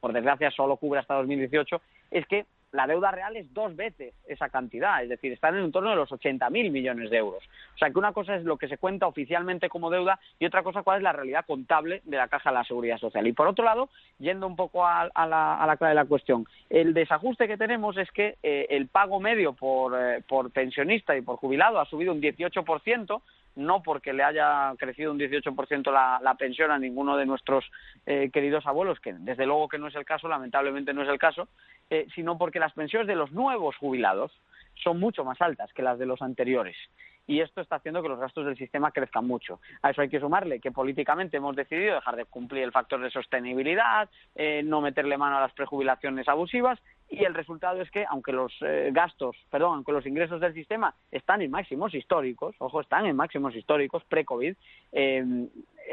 por 0.00 0.12
desgracia 0.12 0.50
solo 0.50 0.76
cubre 0.76 1.00
hasta 1.00 1.14
2018, 1.14 1.80
es 2.10 2.26
que 2.26 2.46
la 2.76 2.86
deuda 2.86 3.10
real 3.10 3.36
es 3.36 3.52
dos 3.52 3.74
veces 3.74 4.14
esa 4.26 4.48
cantidad, 4.48 5.02
es 5.02 5.08
decir, 5.08 5.32
está 5.32 5.48
en 5.48 5.56
el 5.56 5.64
entorno 5.64 5.90
de 5.90 5.96
los 5.96 6.10
80.000 6.10 6.70
millones 6.70 7.10
de 7.10 7.16
euros. 7.16 7.42
O 7.74 7.78
sea 7.78 7.90
que 7.90 7.98
una 7.98 8.12
cosa 8.12 8.36
es 8.36 8.44
lo 8.44 8.56
que 8.56 8.68
se 8.68 8.78
cuenta 8.78 9.06
oficialmente 9.06 9.68
como 9.68 9.90
deuda 9.90 10.20
y 10.38 10.46
otra 10.46 10.62
cosa 10.62 10.82
cuál 10.82 10.98
es 10.98 11.02
la 11.02 11.12
realidad 11.12 11.44
contable 11.46 12.02
de 12.04 12.16
la 12.16 12.28
Caja 12.28 12.50
de 12.50 12.54
la 12.54 12.64
Seguridad 12.64 12.98
Social. 12.98 13.26
Y 13.26 13.32
por 13.32 13.48
otro 13.48 13.64
lado, 13.64 13.88
yendo 14.18 14.46
un 14.46 14.56
poco 14.56 14.86
a, 14.86 15.04
la, 15.14 15.76
clave 15.78 15.90
de 15.90 15.94
la 15.94 16.04
cuestión, 16.04 16.46
el 16.70 16.94
desajuste 16.94 17.48
que 17.48 17.56
tenemos 17.56 17.96
es 17.96 18.10
que 18.12 18.36
eh, 18.42 18.66
el 18.70 18.88
pago 18.88 19.20
medio 19.20 19.52
por, 19.52 19.94
eh, 19.98 20.22
por 20.28 20.50
pensionista 20.50 21.16
y 21.16 21.22
por 21.22 21.36
jubilado 21.36 21.80
ha 21.80 21.86
subido 21.86 22.12
un 22.12 22.20
18%, 22.20 23.20
no 23.56 23.82
porque 23.82 24.12
le 24.12 24.22
haya 24.22 24.72
crecido 24.78 25.10
un 25.10 25.18
18% 25.18 25.92
la, 25.92 26.20
la 26.22 26.34
pensión 26.34 26.70
a 26.70 26.78
ninguno 26.78 27.16
de 27.16 27.26
nuestros 27.26 27.64
eh, 28.04 28.30
queridos 28.32 28.66
abuelos, 28.66 29.00
que 29.00 29.14
desde 29.14 29.46
luego 29.46 29.68
que 29.68 29.78
no 29.78 29.88
es 29.88 29.94
el 29.94 30.04
caso, 30.04 30.28
lamentablemente 30.28 30.94
no 30.94 31.02
es 31.02 31.08
el 31.08 31.18
caso, 31.18 31.48
eh, 31.90 32.06
sino 32.14 32.38
porque 32.38 32.60
las 32.60 32.74
pensiones 32.74 33.08
de 33.08 33.16
los 33.16 33.32
nuevos 33.32 33.76
jubilados 33.76 34.32
son 34.74 35.00
mucho 35.00 35.24
más 35.24 35.40
altas 35.40 35.72
que 35.72 35.82
las 35.82 35.98
de 35.98 36.06
los 36.06 36.22
anteriores 36.22 36.76
y 37.26 37.40
esto 37.40 37.60
está 37.60 37.76
haciendo 37.76 38.02
que 38.02 38.08
los 38.08 38.18
gastos 38.18 38.46
del 38.46 38.56
sistema 38.56 38.90
crezcan 38.90 39.26
mucho. 39.26 39.60
A 39.82 39.90
eso 39.90 40.02
hay 40.02 40.08
que 40.08 40.20
sumarle 40.20 40.60
que 40.60 40.70
políticamente 40.70 41.36
hemos 41.36 41.56
decidido 41.56 41.94
dejar 41.94 42.16
de 42.16 42.24
cumplir 42.24 42.62
el 42.62 42.72
factor 42.72 43.00
de 43.00 43.10
sostenibilidad, 43.10 44.08
eh, 44.34 44.62
no 44.64 44.80
meterle 44.80 45.18
mano 45.18 45.38
a 45.38 45.40
las 45.40 45.52
prejubilaciones 45.52 46.28
abusivas 46.28 46.78
y 47.08 47.24
el 47.24 47.34
resultado 47.34 47.80
es 47.80 47.90
que 47.90 48.04
aunque 48.08 48.32
los 48.32 48.52
eh, 48.60 48.90
gastos, 48.92 49.36
perdón, 49.50 49.76
aunque 49.76 49.92
los 49.92 50.06
ingresos 50.06 50.40
del 50.40 50.54
sistema 50.54 50.94
están 51.10 51.42
en 51.42 51.50
máximos 51.50 51.94
históricos, 51.94 52.54
ojo, 52.58 52.80
están 52.80 53.06
en 53.06 53.16
máximos 53.16 53.54
históricos 53.54 54.02
pre-COVID, 54.04 54.54
eh, 54.92 55.48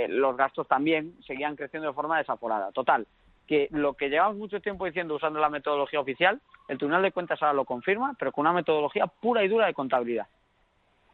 los 0.10 0.36
gastos 0.36 0.68
también 0.68 1.14
seguían 1.26 1.56
creciendo 1.56 1.88
de 1.88 1.94
forma 1.94 2.18
desaforada. 2.18 2.72
Total, 2.72 3.06
que 3.48 3.68
lo 3.72 3.94
que 3.94 4.10
llevamos 4.10 4.38
mucho 4.38 4.62
tiempo 4.62 4.86
diciendo 4.86 5.16
usando 5.16 5.40
la 5.40 5.50
metodología 5.50 6.00
oficial, 6.00 6.42
el 6.68 6.78
Tribunal 6.78 7.04
de 7.04 7.12
Cuentas 7.12 7.42
ahora 7.42 7.54
lo 7.54 7.66
confirma, 7.66 8.16
pero 8.18 8.32
con 8.32 8.44
una 8.44 8.54
metodología 8.54 9.08
pura 9.08 9.44
y 9.44 9.48
dura 9.48 9.68
de 9.68 9.74
contabilidad. 9.74 10.28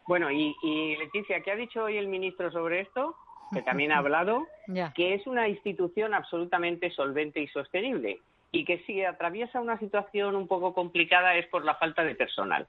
Bueno, 0.10 0.32
y, 0.32 0.96
Leticia, 0.98 1.42
¿qué 1.42 1.52
ha 1.52 1.56
dicho 1.56 1.84
hoy 1.84 1.98
el 1.98 2.08
ministro 2.08 2.52
sobre 2.52 2.80
esto? 2.80 3.16
Que 3.54 3.62
también 3.62 3.92
ha 3.92 3.98
hablado, 4.00 4.48
que 4.96 5.14
es 5.14 5.28
una 5.28 5.48
institución 5.48 6.16
absolutamente 6.16 6.90
solvente 6.90 7.40
y 7.42 7.48
sostenible 7.48 8.20
y 8.52 8.66
que 8.66 8.80
si 8.88 9.04
atraviesa 9.04 9.62
una 9.62 9.78
situación 9.78 10.36
un 10.36 10.48
poco 10.48 10.74
complicada 10.74 11.36
es 11.36 11.46
por 11.46 11.64
la 11.64 11.76
falta 11.76 12.04
de 12.04 12.16
personal. 12.16 12.66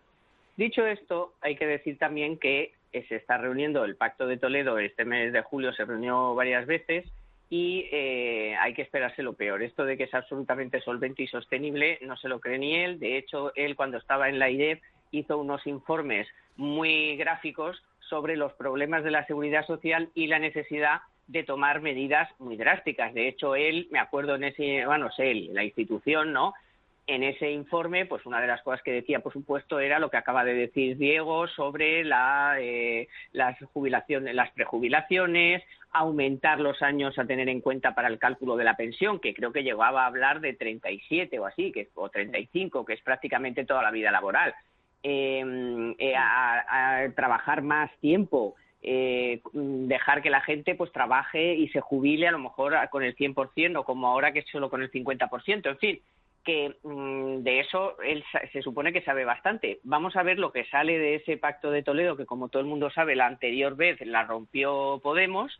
Dicho 0.58 0.86
esto, 0.86 1.32
hay 1.40 1.56
que 1.56 1.66
decir 1.66 1.96
también 1.96 2.36
que 2.36 2.74
se 2.92 3.16
está 3.16 3.38
reuniendo 3.38 3.86
el 3.86 3.96
Pacto 3.96 4.26
de 4.26 4.36
Toledo 4.36 4.78
este 4.78 5.06
mes 5.06 5.32
de 5.32 5.40
julio, 5.40 5.72
se 5.72 5.86
reunió 5.86 6.34
varias 6.34 6.66
veces 6.66 7.06
y 7.48 7.88
eh, 7.90 8.54
hay 8.60 8.74
que 8.74 8.82
esperarse 8.82 9.22
lo 9.22 9.32
peor. 9.32 9.62
Esto 9.62 9.86
de 9.86 9.96
que 9.96 10.04
es 10.04 10.12
absolutamente 10.12 10.82
solvente 10.82 11.22
y 11.22 11.26
sostenible 11.26 12.00
no 12.02 12.18
se 12.18 12.28
lo 12.28 12.38
cree 12.38 12.58
ni 12.58 12.74
él. 12.74 13.00
De 13.00 13.16
hecho, 13.16 13.50
él 13.54 13.76
cuando 13.76 13.96
estaba 13.96 14.28
en 14.28 14.38
la 14.38 14.50
IDEF 14.50 14.82
hizo 15.10 15.38
unos 15.38 15.66
informes 15.66 16.26
muy 16.56 17.16
gráficos 17.16 17.82
sobre 18.08 18.36
los 18.36 18.52
problemas 18.54 19.04
de 19.04 19.10
la 19.10 19.26
seguridad 19.26 19.66
social 19.66 20.10
y 20.14 20.26
la 20.26 20.38
necesidad 20.38 21.00
de 21.28 21.44
tomar 21.44 21.80
medidas 21.80 22.28
muy 22.38 22.56
drásticas. 22.56 23.14
De 23.14 23.28
hecho, 23.28 23.54
él, 23.54 23.86
me 23.92 24.00
acuerdo 24.00 24.34
en 24.34 24.44
ese, 24.44 24.84
bueno, 24.84 25.10
sé, 25.12 25.32
la 25.52 25.62
institución, 25.62 26.32
¿no? 26.32 26.54
En 27.06 27.22
ese 27.22 27.50
informe, 27.50 28.04
pues 28.06 28.26
una 28.26 28.40
de 28.40 28.48
las 28.48 28.62
cosas 28.62 28.82
que 28.82 28.92
decía, 28.92 29.20
por 29.20 29.32
supuesto, 29.32 29.78
era 29.78 29.98
lo 29.98 30.10
que 30.10 30.16
acaba 30.16 30.44
de 30.44 30.54
decir 30.54 30.96
Diego 30.96 31.46
sobre 31.48 32.04
la, 32.04 32.56
eh, 32.58 33.08
las 33.32 33.56
jubilaciones, 33.72 34.34
las 34.34 34.50
prejubilaciones, 34.50 35.62
aumentar 35.92 36.60
los 36.60 36.82
años 36.82 37.18
a 37.18 37.24
tener 37.24 37.48
en 37.48 37.60
cuenta 37.60 37.94
para 37.94 38.08
el 38.08 38.18
cálculo 38.18 38.56
de 38.56 38.64
la 38.64 38.76
pensión, 38.76 39.20
que 39.20 39.34
creo 39.34 39.52
que 39.52 39.62
llegaba 39.62 40.02
a 40.02 40.06
hablar 40.06 40.40
de 40.40 40.52
37 40.52 41.38
o 41.38 41.46
así, 41.46 41.72
que, 41.72 41.88
o 41.94 42.08
35, 42.08 42.84
que 42.84 42.94
es 42.94 43.02
prácticamente 43.02 43.64
toda 43.64 43.82
la 43.82 43.90
vida 43.90 44.10
laboral. 44.10 44.54
Eh, 45.02 45.94
eh, 45.98 46.14
a, 46.16 47.06
trabajar 47.16 47.62
más 47.62 47.90
tiempo, 48.00 48.54
eh, 48.82 49.40
dejar 49.52 50.22
que 50.22 50.28
la 50.28 50.42
gente 50.42 50.74
pues 50.74 50.92
trabaje 50.92 51.54
y 51.54 51.68
se 51.68 51.80
jubile 51.80 52.28
a 52.28 52.32
lo 52.32 52.38
mejor 52.38 52.74
con 52.90 53.02
el 53.02 53.16
100% 53.16 53.78
o 53.78 53.84
como 53.84 54.08
ahora 54.08 54.32
que 54.32 54.40
es 54.40 54.48
solo 54.50 54.68
con 54.68 54.82
el 54.82 54.90
50%. 54.90 55.70
En 55.70 55.78
fin, 55.78 56.00
que 56.44 56.76
mm, 56.82 57.42
de 57.42 57.60
eso 57.60 58.00
él 58.02 58.22
se 58.52 58.62
supone 58.62 58.92
que 58.92 59.02
sabe 59.02 59.24
bastante. 59.24 59.80
Vamos 59.84 60.16
a 60.16 60.22
ver 60.22 60.38
lo 60.38 60.52
que 60.52 60.64
sale 60.66 60.98
de 60.98 61.16
ese 61.16 61.38
pacto 61.38 61.70
de 61.70 61.82
Toledo, 61.82 62.16
que 62.16 62.26
como 62.26 62.48
todo 62.48 62.60
el 62.60 62.68
mundo 62.68 62.90
sabe, 62.90 63.16
la 63.16 63.26
anterior 63.26 63.76
vez 63.76 64.00
la 64.02 64.24
rompió 64.24 65.00
Podemos, 65.02 65.58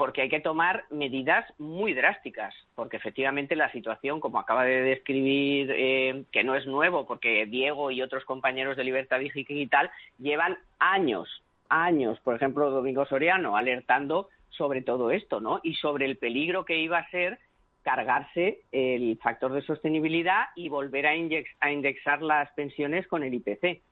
porque 0.00 0.22
hay 0.22 0.30
que 0.30 0.40
tomar 0.40 0.84
medidas 0.88 1.44
muy 1.58 1.92
drásticas, 1.92 2.54
porque 2.74 2.96
efectivamente 2.96 3.54
la 3.54 3.70
situación, 3.70 4.18
como 4.18 4.38
acaba 4.38 4.64
de 4.64 4.80
describir, 4.80 5.70
eh, 5.76 6.24
que 6.32 6.42
no 6.42 6.54
es 6.54 6.66
nuevo, 6.66 7.06
porque 7.06 7.44
Diego 7.44 7.90
y 7.90 8.00
otros 8.00 8.24
compañeros 8.24 8.78
de 8.78 8.84
Libertad 8.84 9.18
Digital 9.18 9.90
llevan 10.16 10.56
años 10.78 11.28
años, 11.68 12.18
por 12.20 12.34
ejemplo, 12.34 12.70
Domingo 12.70 13.04
Soriano, 13.04 13.58
alertando 13.58 14.30
sobre 14.48 14.80
todo 14.80 15.10
esto, 15.10 15.38
¿no? 15.38 15.60
Y 15.62 15.74
sobre 15.74 16.06
el 16.06 16.16
peligro 16.16 16.64
que 16.64 16.78
iba 16.78 16.96
a 16.96 17.10
ser 17.10 17.38
cargarse 17.82 18.62
el 18.72 19.18
factor 19.18 19.52
de 19.52 19.60
sostenibilidad 19.60 20.46
y 20.56 20.70
volver 20.70 21.08
a, 21.08 21.14
indexar 21.14 22.22
las 22.22 22.50
pensiones 22.52 23.06
con 23.06 23.22
el 23.22 23.34
IPC. 23.34 23.82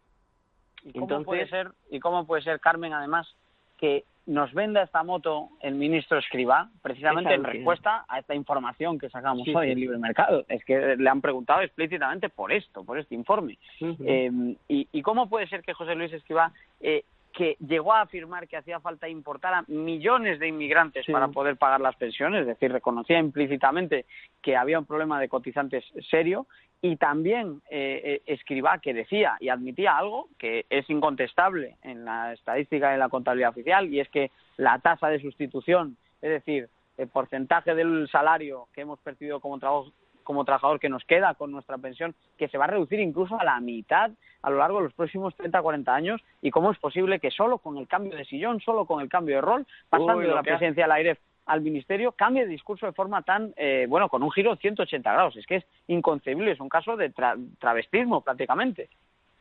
¿Y 0.85 0.99
cómo, 0.99 1.23
puede 1.23 1.47
ser, 1.51 1.73
¿Y 1.91 2.01
cómo 2.01 2.27
puede 2.27 2.41
ser, 2.45 2.61
Carmen, 2.61 2.95
además, 2.95 3.29
que 3.77 4.05
nos 4.29 4.53
venda 4.53 4.83
esta 4.83 5.03
moto 5.03 5.49
el 5.61 5.75
ministro 5.75 6.19
Escriba, 6.19 6.69
precisamente 6.83 7.33
en 7.33 7.43
respuesta 7.43 8.05
a 8.07 8.19
esta 8.19 8.35
información 8.35 8.99
que 8.99 9.09
sacamos 9.09 9.49
hoy 9.55 9.71
en 9.71 9.81
Libre 9.81 9.97
Mercado. 9.97 10.45
Es 10.49 10.63
que 10.67 10.97
le 10.97 11.09
han 11.09 11.23
preguntado 11.23 11.63
explícitamente 11.63 12.29
por 12.29 12.53
esto, 12.53 12.85
por 12.85 12.99
este 12.99 13.15
informe. 13.15 13.59
Eh, 13.81 14.55
y, 14.69 15.03
cómo 15.03 15.31
puede 15.31 15.49
ser 15.49 15.63
que 15.63 15.73
José 15.73 15.95
Luis 15.95 16.13
Escriba 16.13 16.53
eh, 16.81 17.05
que 17.33 17.57
llegó 17.61 17.93
a 17.93 18.03
afirmar 18.03 18.49
que 18.49 18.57
hacía 18.57 18.81
falta 18.81 19.09
importar 19.09 19.55
a 19.55 19.65
millones 19.69 20.39
de 20.39 20.49
inmigrantes 20.49 21.07
para 21.07 21.29
poder 21.29 21.57
pagar 21.57 21.81
las 21.81 21.97
pensiones, 21.97 22.43
es 22.43 22.47
decir, 22.49 22.73
reconocía 22.73 23.19
implícitamente 23.19 24.07
que 24.43 24.57
había 24.57 24.79
un 24.79 24.87
problema 24.87 25.21
de 25.21 25.29
cotizantes 25.29 25.85
serio 26.11 26.47
y 26.81 26.97
también 26.97 27.61
eh, 27.71 28.23
eh 28.27 28.39
que 28.83 28.95
decía 28.95 29.37
y 29.41 29.49
admitía 29.49 29.97
algo 29.97 30.29
que 30.39 30.67
es 30.71 30.89
incontestable 30.91 31.77
en 31.83 32.05
la 32.05 32.33
estadística 32.33 32.91
de 32.91 32.99
la 32.99 33.09
contabilidad 33.09 33.51
oficial 33.51 33.93
y 33.93 34.01
es 34.01 34.09
que 34.09 34.31
la 34.57 34.79
tasa 34.79 35.09
de 35.09 35.21
sustitución, 35.21 35.97
es 36.23 36.31
decir, 36.31 36.69
el 36.97 37.09
porcentaje 37.09 37.75
del 37.75 38.09
salario 38.11 38.69
que 38.75 38.83
hemos 38.83 38.99
percibido 39.01 39.41
como 39.41 39.59
trabajo 39.59 39.93
como 40.29 40.45
trabajador 40.45 40.79
que 40.79 40.91
nos 40.91 41.03
queda 41.05 41.33
con 41.33 41.51
nuestra 41.51 41.79
pensión, 41.79 42.15
que 42.37 42.49
se 42.49 42.59
va 42.59 42.67
a 42.67 42.69
reducir 42.69 43.01
incluso 43.01 43.41
a 43.41 43.45
la 43.45 43.59
mitad 43.61 44.11
a 44.43 44.51
lo 44.51 44.59
largo 44.59 44.77
de 44.77 44.85
los 44.85 44.93
próximos 44.93 45.35
30, 45.35 45.63
40 45.63 45.95
años, 45.95 46.21
y 46.43 46.51
cómo 46.51 46.71
es 46.71 46.79
posible 46.79 47.19
que 47.19 47.31
solo 47.31 47.57
con 47.57 47.79
el 47.79 47.89
cambio 47.89 48.15
de 48.15 48.27
sillón, 48.27 48.61
solo 48.61 48.85
con 48.85 49.01
el 49.01 49.09
cambio 49.09 49.37
de 49.37 49.41
rol, 49.41 49.67
pasando 49.89 50.19
de 50.19 50.27
la 50.27 50.43
presidencia 50.43 50.85
del 50.85 50.93
aire 50.93 51.19
al 51.47 51.63
ministerio, 51.63 52.13
cambie 52.13 52.45
de 52.45 52.51
discurso 52.51 52.85
de 52.85 52.93
forma 52.93 53.23
tan, 53.23 53.55
eh, 53.57 53.87
bueno, 53.89 54.11
con 54.11 54.23
un 54.23 54.31
giro 54.31 54.55
de 54.55 54.61
180 54.61 55.11
grados. 55.11 55.35
Es 55.35 55.47
que 55.47 55.57
es 55.57 55.65
inconcebible, 55.87 56.51
es 56.51 56.61
un 56.61 56.69
caso 56.69 56.95
de 56.95 57.11
travestismo 57.59 58.21
prácticamente. 58.21 58.91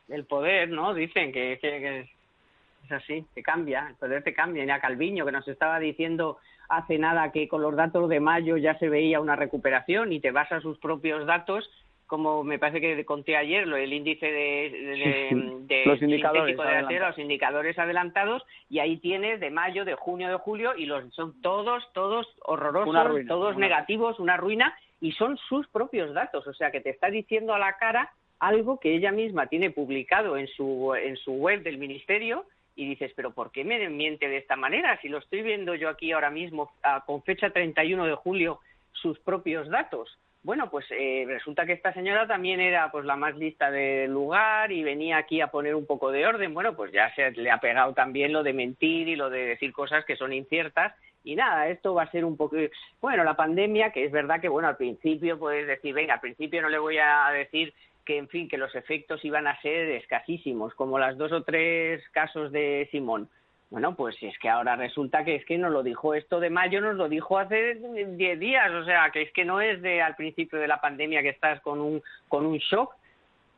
El 0.08 0.24
poder, 0.24 0.70
¿no? 0.70 0.94
Dicen 0.94 1.32
que, 1.32 1.58
que, 1.60 2.00
es 2.00 2.92
así, 2.92 3.26
que 3.34 3.42
cambia, 3.42 3.88
el 3.90 3.96
poder 3.96 4.22
te 4.22 4.32
cambia. 4.32 4.64
Y 4.64 4.70
a 4.70 4.80
Calviño, 4.80 5.26
que 5.26 5.32
nos 5.32 5.46
estaba 5.48 5.78
diciendo 5.78 6.38
hace 6.68 6.98
nada 6.98 7.32
que 7.32 7.48
con 7.48 7.62
los 7.62 7.74
datos 7.76 8.08
de 8.08 8.20
mayo 8.20 8.56
ya 8.56 8.78
se 8.78 8.88
veía 8.88 9.20
una 9.20 9.36
recuperación 9.36 10.12
y 10.12 10.20
te 10.20 10.30
vas 10.30 10.50
a 10.52 10.60
sus 10.60 10.78
propios 10.78 11.26
datos, 11.26 11.68
como 12.06 12.42
me 12.44 12.58
parece 12.58 12.80
que 12.80 13.04
conté 13.04 13.36
ayer, 13.36 13.66
lo, 13.66 13.76
el 13.76 13.92
índice 13.92 14.26
de, 14.26 15.84
los 15.86 16.00
indicadores 16.00 16.56
de 16.56 16.98
los 16.98 17.18
indicadores 17.18 17.78
adelantados, 17.78 18.42
y 18.68 18.78
ahí 18.78 18.96
tienes 18.98 19.40
de 19.40 19.50
mayo, 19.50 19.84
de 19.84 19.94
junio, 19.94 20.28
de 20.28 20.36
julio, 20.36 20.74
y 20.76 20.86
los 20.86 21.12
son 21.14 21.40
todos, 21.42 21.84
todos 21.92 22.26
horrorosos, 22.42 23.26
todos 23.26 23.56
negativos, 23.56 24.18
una 24.18 24.36
ruina, 24.36 24.74
y 25.00 25.12
son 25.12 25.36
sus 25.36 25.68
propios 25.68 26.12
datos, 26.12 26.46
o 26.46 26.54
sea 26.54 26.70
que 26.70 26.80
te 26.80 26.90
está 26.90 27.08
diciendo 27.08 27.54
a 27.54 27.58
la 27.58 27.76
cara 27.76 28.10
algo 28.40 28.78
que 28.78 28.94
ella 28.94 29.12
misma 29.12 29.46
tiene 29.46 29.70
publicado 29.70 30.36
en 30.36 30.46
su, 30.48 30.94
en 30.94 31.16
su 31.16 31.32
web 31.32 31.62
del 31.62 31.78
ministerio 31.78 32.46
y 32.78 32.86
dices, 32.86 33.12
pero 33.16 33.32
¿por 33.32 33.50
qué 33.50 33.64
me 33.64 33.88
miente 33.88 34.28
de 34.28 34.36
esta 34.36 34.54
manera? 34.54 34.96
Si 35.02 35.08
lo 35.08 35.18
estoy 35.18 35.42
viendo 35.42 35.74
yo 35.74 35.88
aquí 35.88 36.12
ahora 36.12 36.30
mismo, 36.30 36.70
con 37.06 37.24
fecha 37.24 37.50
31 37.50 38.06
de 38.06 38.14
julio, 38.14 38.60
sus 38.92 39.18
propios 39.18 39.68
datos. 39.68 40.16
Bueno, 40.44 40.70
pues 40.70 40.86
eh, 40.90 41.24
resulta 41.26 41.66
que 41.66 41.72
esta 41.72 41.92
señora 41.92 42.28
también 42.28 42.60
era 42.60 42.92
pues 42.92 43.04
la 43.04 43.16
más 43.16 43.36
lista 43.36 43.72
del 43.72 44.12
lugar 44.12 44.70
y 44.70 44.84
venía 44.84 45.16
aquí 45.16 45.40
a 45.40 45.48
poner 45.48 45.74
un 45.74 45.86
poco 45.86 46.12
de 46.12 46.24
orden. 46.24 46.54
Bueno, 46.54 46.76
pues 46.76 46.92
ya 46.92 47.12
se 47.16 47.32
le 47.32 47.50
ha 47.50 47.58
pegado 47.58 47.94
también 47.94 48.32
lo 48.32 48.44
de 48.44 48.52
mentir 48.52 49.08
y 49.08 49.16
lo 49.16 49.28
de 49.28 49.40
decir 49.40 49.72
cosas 49.72 50.04
que 50.04 50.14
son 50.14 50.32
inciertas. 50.32 50.94
Y 51.24 51.34
nada, 51.34 51.68
esto 51.68 51.94
va 51.94 52.04
a 52.04 52.10
ser 52.12 52.24
un 52.24 52.36
poco... 52.36 52.56
Bueno, 53.00 53.24
la 53.24 53.34
pandemia, 53.34 53.90
que 53.90 54.04
es 54.04 54.12
verdad 54.12 54.40
que, 54.40 54.48
bueno, 54.48 54.68
al 54.68 54.76
principio 54.76 55.36
puedes 55.36 55.66
decir, 55.66 55.92
venga, 55.92 56.14
al 56.14 56.20
principio 56.20 56.62
no 56.62 56.68
le 56.68 56.78
voy 56.78 56.98
a 56.98 57.28
decir 57.32 57.74
que, 58.08 58.16
en 58.16 58.28
fin, 58.28 58.48
que 58.48 58.56
los 58.56 58.74
efectos 58.74 59.22
iban 59.22 59.46
a 59.46 59.60
ser 59.60 59.90
escasísimos, 59.90 60.74
como 60.74 60.98
las 60.98 61.18
dos 61.18 61.30
o 61.30 61.42
tres 61.42 62.02
casos 62.10 62.50
de 62.50 62.88
Simón. 62.90 63.28
Bueno, 63.68 63.94
pues 63.94 64.16
es 64.22 64.38
que 64.38 64.48
ahora 64.48 64.76
resulta 64.76 65.26
que 65.26 65.34
es 65.34 65.44
que 65.44 65.58
nos 65.58 65.70
lo 65.70 65.82
dijo 65.82 66.14
esto 66.14 66.40
de 66.40 66.48
mayo, 66.48 66.80
nos 66.80 66.96
lo 66.96 67.10
dijo 67.10 67.38
hace 67.38 67.74
diez 68.16 68.40
días, 68.40 68.72
o 68.72 68.82
sea, 68.86 69.10
que 69.10 69.20
es 69.20 69.32
que 69.34 69.44
no 69.44 69.60
es 69.60 69.82
de 69.82 70.00
al 70.00 70.16
principio 70.16 70.58
de 70.58 70.68
la 70.68 70.80
pandemia 70.80 71.20
que 71.20 71.28
estás 71.28 71.60
con 71.60 71.82
un, 71.82 72.02
con 72.28 72.46
un 72.46 72.56
shock. 72.56 72.94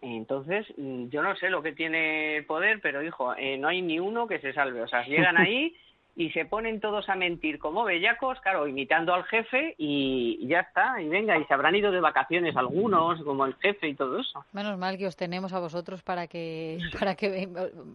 Entonces, 0.02 0.66
yo 0.76 1.22
no 1.22 1.36
sé 1.36 1.48
lo 1.48 1.62
que 1.62 1.70
tiene 1.70 2.38
el 2.38 2.44
poder, 2.44 2.80
pero 2.82 3.04
hijo, 3.04 3.36
eh, 3.36 3.56
no 3.56 3.68
hay 3.68 3.82
ni 3.82 4.00
uno 4.00 4.26
que 4.26 4.40
se 4.40 4.52
salve. 4.52 4.82
O 4.82 4.88
sea, 4.88 5.04
llegan 5.04 5.36
ahí 5.38 5.76
y 6.20 6.30
se 6.32 6.44
ponen 6.44 6.80
todos 6.80 7.08
a 7.08 7.14
mentir 7.14 7.58
como 7.58 7.82
bellacos, 7.82 8.38
claro, 8.40 8.68
imitando 8.68 9.14
al 9.14 9.24
jefe 9.24 9.74
y 9.78 10.46
ya 10.46 10.60
está, 10.60 11.00
y 11.00 11.08
venga, 11.08 11.38
y 11.38 11.44
se 11.46 11.54
habrán 11.54 11.74
ido 11.74 11.90
de 11.90 12.00
vacaciones 12.00 12.54
algunos, 12.56 13.22
como 13.22 13.46
el 13.46 13.54
jefe 13.54 13.88
y 13.88 13.94
todo 13.94 14.18
eso. 14.18 14.44
Menos 14.52 14.76
mal 14.76 14.98
que 14.98 15.06
os 15.06 15.16
tenemos 15.16 15.54
a 15.54 15.60
vosotros 15.60 16.02
para 16.02 16.26
que 16.26 16.78
para 16.98 17.14
que 17.14 17.48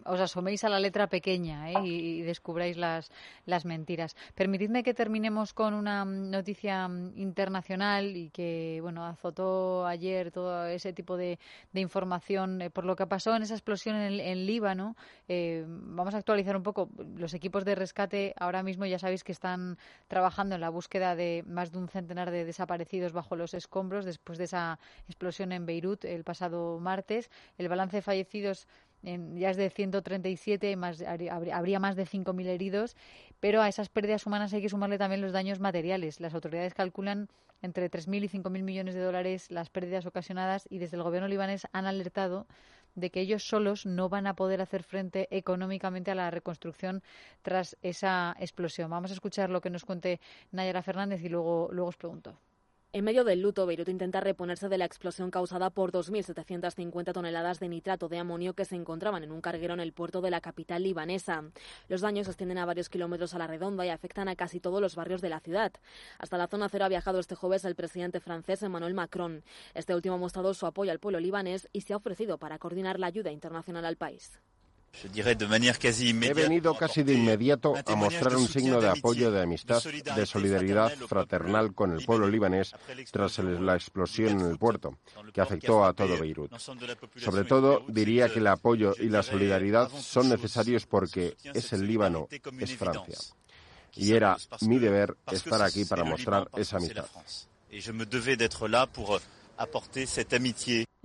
os 0.04 0.20
asoméis 0.20 0.64
a 0.64 0.68
la 0.68 0.80
letra 0.80 1.06
pequeña 1.06 1.70
¿eh? 1.70 1.74
y, 1.84 2.22
descubráis 2.22 2.76
las, 2.76 3.12
las 3.44 3.64
mentiras. 3.64 4.16
Permitidme 4.34 4.82
que 4.82 4.92
terminemos 4.92 5.54
con 5.54 5.72
una 5.72 6.04
noticia 6.04 6.88
internacional 7.14 8.16
y 8.16 8.30
que, 8.30 8.80
bueno, 8.82 9.06
azotó 9.06 9.86
ayer 9.86 10.32
todo 10.32 10.66
ese 10.66 10.92
tipo 10.92 11.16
de, 11.16 11.38
de 11.72 11.80
información 11.80 12.60
eh, 12.60 12.70
por 12.70 12.84
lo 12.84 12.96
que 12.96 13.06
pasó 13.06 13.36
en 13.36 13.42
esa 13.42 13.54
explosión 13.54 13.94
en, 13.94 14.18
en 14.18 14.46
Líbano. 14.46 14.96
Eh, 15.28 15.64
vamos 15.68 16.12
a 16.14 16.18
actualizar 16.18 16.56
un 16.56 16.64
poco 16.64 16.88
los 17.16 17.32
equipos 17.32 17.64
de 17.64 17.76
rescate 17.76 18.15
ahora 18.36 18.62
mismo 18.62 18.86
ya 18.86 18.98
sabéis 18.98 19.24
que 19.24 19.32
están 19.32 19.78
trabajando 20.08 20.54
en 20.54 20.60
la 20.60 20.70
búsqueda 20.70 21.16
de 21.16 21.44
más 21.46 21.72
de 21.72 21.78
un 21.78 21.88
centenar 21.88 22.30
de 22.30 22.44
desaparecidos 22.44 23.12
bajo 23.12 23.36
los 23.36 23.54
escombros 23.54 24.04
después 24.04 24.38
de 24.38 24.44
esa 24.44 24.78
explosión 25.06 25.52
en 25.52 25.66
Beirut 25.66 26.04
el 26.04 26.24
pasado 26.24 26.78
martes. 26.80 27.30
El 27.58 27.68
balance 27.68 27.96
de 27.96 28.02
fallecidos 28.02 28.66
ya 29.02 29.50
es 29.50 29.56
de 29.56 29.70
137, 29.70 30.74
más, 30.76 31.02
habría 31.02 31.78
más 31.78 31.94
de 31.94 32.06
5.000 32.06 32.46
heridos, 32.46 32.96
pero 33.38 33.62
a 33.62 33.68
esas 33.68 33.88
pérdidas 33.88 34.26
humanas 34.26 34.52
hay 34.52 34.62
que 34.62 34.68
sumarle 34.68 34.98
también 34.98 35.20
los 35.20 35.32
daños 35.32 35.60
materiales. 35.60 36.18
Las 36.18 36.34
autoridades 36.34 36.74
calculan 36.74 37.28
entre 37.62 37.90
3.000 37.90 38.24
y 38.24 38.28
5.000 38.28 38.62
millones 38.62 38.94
de 38.94 39.00
dólares 39.00 39.50
las 39.50 39.70
pérdidas 39.70 40.06
ocasionadas 40.06 40.66
y 40.70 40.78
desde 40.78 40.96
el 40.96 41.02
gobierno 41.02 41.28
libanés 41.28 41.66
han 41.72 41.86
alertado 41.86 42.46
de 42.96 43.10
que 43.10 43.20
ellos 43.20 43.46
solos 43.46 43.86
no 43.86 44.08
van 44.08 44.26
a 44.26 44.34
poder 44.34 44.60
hacer 44.60 44.82
frente 44.82 45.28
económicamente 45.30 46.10
a 46.10 46.16
la 46.16 46.30
reconstrucción 46.30 47.02
tras 47.42 47.76
esa 47.82 48.34
explosión. 48.40 48.90
Vamos 48.90 49.12
a 49.12 49.14
escuchar 49.14 49.50
lo 49.50 49.60
que 49.60 49.70
nos 49.70 49.84
cuente 49.84 50.20
Nayara 50.50 50.82
Fernández 50.82 51.22
y 51.22 51.28
luego, 51.28 51.68
luego 51.70 51.90
os 51.90 51.96
pregunto. 51.96 52.36
En 52.96 53.04
medio 53.04 53.24
del 53.24 53.42
luto, 53.42 53.66
Beirut 53.66 53.90
intenta 53.90 54.22
reponerse 54.22 54.70
de 54.70 54.78
la 54.78 54.86
explosión 54.86 55.30
causada 55.30 55.68
por 55.68 55.92
2.750 55.92 57.12
toneladas 57.12 57.60
de 57.60 57.68
nitrato 57.68 58.08
de 58.08 58.16
amonio 58.16 58.54
que 58.54 58.64
se 58.64 58.74
encontraban 58.74 59.22
en 59.22 59.32
un 59.32 59.42
carguero 59.42 59.74
en 59.74 59.80
el 59.80 59.92
puerto 59.92 60.22
de 60.22 60.30
la 60.30 60.40
capital 60.40 60.82
libanesa. 60.82 61.44
Los 61.88 62.00
daños 62.00 62.26
extienden 62.26 62.56
a 62.56 62.64
varios 62.64 62.88
kilómetros 62.88 63.34
a 63.34 63.38
la 63.38 63.46
redonda 63.46 63.84
y 63.84 63.90
afectan 63.90 64.28
a 64.28 64.34
casi 64.34 64.60
todos 64.60 64.80
los 64.80 64.96
barrios 64.96 65.20
de 65.20 65.28
la 65.28 65.40
ciudad. 65.40 65.72
Hasta 66.18 66.38
la 66.38 66.46
zona 66.46 66.70
cero 66.70 66.86
ha 66.86 66.88
viajado 66.88 67.18
este 67.18 67.34
jueves 67.34 67.66
el 67.66 67.74
presidente 67.74 68.18
francés 68.18 68.62
Emmanuel 68.62 68.94
Macron. 68.94 69.44
Este 69.74 69.94
último 69.94 70.14
ha 70.14 70.18
mostrado 70.18 70.54
su 70.54 70.64
apoyo 70.64 70.90
al 70.90 70.98
pueblo 70.98 71.20
libanés 71.20 71.68
y 71.74 71.82
se 71.82 71.92
ha 71.92 71.98
ofrecido 71.98 72.38
para 72.38 72.58
coordinar 72.58 72.98
la 72.98 73.08
ayuda 73.08 73.30
internacional 73.30 73.84
al 73.84 73.96
país. 73.96 74.40
He 76.30 76.34
venido 76.34 76.74
casi 76.74 77.02
de 77.02 77.14
inmediato 77.14 77.74
a 77.84 77.94
mostrar 77.96 78.36
un 78.36 78.48
signo 78.48 78.80
de 78.80 78.88
apoyo, 78.88 79.30
de 79.30 79.42
amistad, 79.42 79.82
de 79.82 80.26
solidaridad 80.26 80.92
fraternal 81.06 81.74
con 81.74 81.92
el 81.92 82.04
pueblo 82.04 82.28
libanés 82.28 82.72
tras 83.10 83.38
la 83.38 83.74
explosión 83.74 84.40
en 84.40 84.50
el 84.50 84.58
puerto, 84.58 84.98
que 85.32 85.40
afectó 85.40 85.84
a 85.84 85.92
todo 85.92 86.18
Beirut. 86.18 86.52
Sobre 87.16 87.44
todo, 87.44 87.84
diría 87.88 88.28
que 88.28 88.38
el 88.38 88.46
apoyo 88.46 88.94
y 88.98 89.08
la 89.08 89.22
solidaridad 89.22 89.90
son 89.90 90.28
necesarios 90.30 90.86
porque 90.86 91.36
es 91.42 91.72
el 91.72 91.86
Líbano, 91.86 92.28
es 92.30 92.76
Francia. 92.76 93.18
Y 93.94 94.12
era 94.12 94.36
mi 94.62 94.78
deber 94.78 95.16
estar 95.30 95.62
aquí 95.62 95.84
para 95.84 96.04
mostrar 96.04 96.48
esa 96.56 96.76
amistad. 96.76 97.06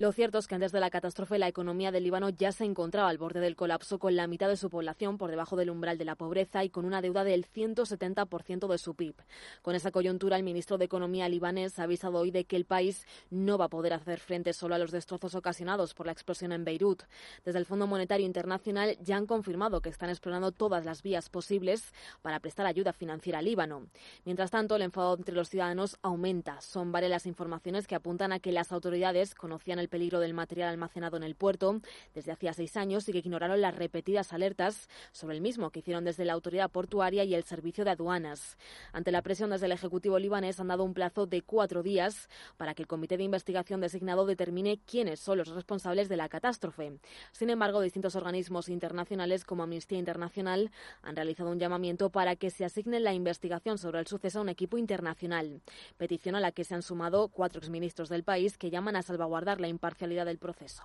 Lo 0.02 0.10
cierto 0.10 0.38
es 0.38 0.48
que 0.48 0.56
antes 0.56 0.72
de 0.72 0.80
la 0.80 0.90
catástrofe 0.90 1.38
la 1.38 1.46
economía 1.46 1.92
del 1.92 2.02
Líbano 2.02 2.28
ya 2.28 2.50
se 2.50 2.64
encontraba 2.64 3.08
al 3.08 3.18
borde 3.18 3.38
del 3.38 3.54
colapso 3.54 4.00
con 4.00 4.16
la 4.16 4.26
mitad 4.26 4.48
de 4.48 4.56
su 4.56 4.68
población 4.68 5.16
por 5.16 5.30
debajo 5.30 5.54
del 5.54 5.70
umbral 5.70 5.96
de 5.96 6.04
la 6.04 6.16
pobreza 6.16 6.64
y 6.64 6.70
con 6.70 6.84
una 6.84 7.00
deuda 7.00 7.22
del 7.22 7.46
170% 7.46 8.66
de 8.66 8.78
su 8.78 8.96
PIB. 8.96 9.14
Con 9.62 9.76
esa 9.76 9.92
coyuntura, 9.92 10.36
el 10.36 10.42
ministro 10.42 10.76
de 10.76 10.86
Economía 10.86 11.28
libanés 11.28 11.78
ha 11.78 11.84
avisado 11.84 12.18
hoy 12.18 12.32
de 12.32 12.46
que 12.46 12.56
el 12.56 12.64
país 12.64 13.06
no 13.30 13.58
va 13.58 13.66
a 13.66 13.68
poder 13.68 13.92
hacer 13.92 14.18
frente 14.18 14.52
solo 14.54 14.74
a 14.74 14.78
los 14.78 14.90
destrozos 14.90 15.36
ocasionados 15.36 15.94
por 15.94 16.06
la 16.06 16.12
explosión 16.12 16.50
en 16.50 16.64
Beirut. 16.64 17.04
Desde 17.44 17.60
el 17.60 17.64
Fondo 17.64 17.86
Monetario 17.86 18.26
Internacional 18.26 18.98
ya 19.04 19.16
han 19.16 19.26
confirmado 19.26 19.82
que 19.82 19.90
están 19.90 20.10
explorando 20.10 20.50
todas 20.50 20.84
las 20.84 21.04
vías 21.04 21.28
posibles 21.28 21.92
para 22.22 22.40
prestar 22.40 22.66
ayuda 22.66 22.92
financiera 22.92 23.38
al 23.38 23.44
Líbano. 23.44 23.86
Mientras 24.24 24.50
tanto, 24.50 24.74
el 24.74 24.82
enfado 24.82 25.14
entre 25.14 25.36
los 25.36 25.48
ciudadanos 25.48 25.96
aumenta. 26.02 26.60
Son 26.60 26.90
varias 26.90 27.12
las 27.12 27.26
informaciones 27.26 27.86
que 27.86 27.94
apuntan 27.94 28.32
a 28.32 28.40
que 28.40 28.50
las 28.50 28.72
autoridades 28.72 29.36
conocían 29.36 29.78
el 29.78 29.91
peligro 29.92 30.20
del 30.20 30.32
material 30.32 30.70
almacenado 30.70 31.18
en 31.18 31.22
el 31.22 31.34
puerto 31.34 31.82
desde 32.14 32.32
hacía 32.32 32.54
seis 32.54 32.78
años 32.78 33.06
y 33.08 33.12
que 33.12 33.18
ignoraron 33.18 33.60
las 33.60 33.76
repetidas 33.76 34.32
alertas 34.32 34.88
sobre 35.12 35.36
el 35.36 35.42
mismo 35.42 35.70
que 35.70 35.80
hicieron 35.80 36.04
desde 36.04 36.24
la 36.24 36.32
autoridad 36.32 36.70
portuaria 36.70 37.24
y 37.24 37.34
el 37.34 37.44
servicio 37.44 37.84
de 37.84 37.90
aduanas. 37.90 38.56
Ante 38.92 39.12
la 39.12 39.20
presión 39.20 39.50
desde 39.50 39.66
el 39.66 39.72
Ejecutivo 39.72 40.18
libanés 40.18 40.58
han 40.60 40.68
dado 40.68 40.82
un 40.82 40.94
plazo 40.94 41.26
de 41.26 41.42
cuatro 41.42 41.82
días 41.82 42.30
para 42.56 42.72
que 42.72 42.82
el 42.82 42.88
comité 42.88 43.18
de 43.18 43.24
investigación 43.24 43.82
designado 43.82 44.24
determine 44.24 44.78
quiénes 44.78 45.20
son 45.20 45.36
los 45.36 45.48
responsables 45.48 46.08
de 46.08 46.16
la 46.16 46.30
catástrofe. 46.30 46.98
Sin 47.32 47.50
embargo, 47.50 47.82
distintos 47.82 48.16
organismos 48.16 48.70
internacionales 48.70 49.44
como 49.44 49.62
Amnistía 49.62 49.98
Internacional 49.98 50.70
han 51.02 51.16
realizado 51.16 51.50
un 51.50 51.58
llamamiento 51.58 52.08
para 52.08 52.34
que 52.36 52.48
se 52.48 52.64
asigne 52.64 52.98
la 52.98 53.12
investigación 53.12 53.76
sobre 53.76 54.00
el 54.00 54.06
suceso 54.06 54.38
a 54.38 54.42
un 54.42 54.48
equipo 54.48 54.78
internacional, 54.78 55.60
petición 55.98 56.34
a 56.34 56.40
la 56.40 56.52
que 56.52 56.64
se 56.64 56.74
han 56.74 56.82
sumado 56.82 57.28
cuatro 57.28 57.58
exministros 57.58 58.08
del 58.08 58.24
país 58.24 58.56
que 58.56 58.70
llaman 58.70 58.96
a 58.96 59.02
salvaguardar 59.02 59.60
la 59.60 59.68
parcialidad 59.78 60.26
del 60.26 60.38
proceso. 60.38 60.82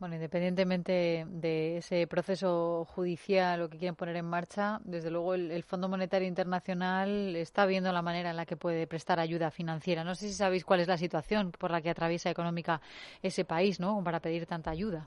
Bueno, 0.00 0.14
independientemente 0.14 1.26
de 1.28 1.76
ese 1.76 2.06
proceso 2.06 2.86
judicial 2.86 3.60
o 3.60 3.68
que 3.68 3.76
quieren 3.76 3.94
poner 3.94 4.16
en 4.16 4.24
marcha, 4.24 4.80
desde 4.82 5.10
luego 5.10 5.34
el, 5.34 5.62
Fondo 5.62 5.90
Monetario 5.90 6.26
Internacional 6.26 7.36
está 7.36 7.66
viendo 7.66 7.92
la 7.92 8.00
manera 8.00 8.30
en 8.30 8.36
la 8.36 8.46
que 8.46 8.56
puede 8.56 8.86
prestar 8.86 9.20
ayuda 9.20 9.50
financiera. 9.50 10.02
No 10.02 10.14
sé 10.14 10.28
si 10.28 10.32
sabéis 10.32 10.64
cuál 10.64 10.80
es 10.80 10.88
la 10.88 10.96
situación 10.96 11.52
por 11.52 11.70
la 11.70 11.82
que 11.82 11.90
atraviesa 11.90 12.30
económica 12.30 12.80
ese 13.22 13.44
país, 13.44 13.78
¿no? 13.78 14.02
Para 14.02 14.20
pedir 14.20 14.46
tanta 14.46 14.70
ayuda. 14.70 15.06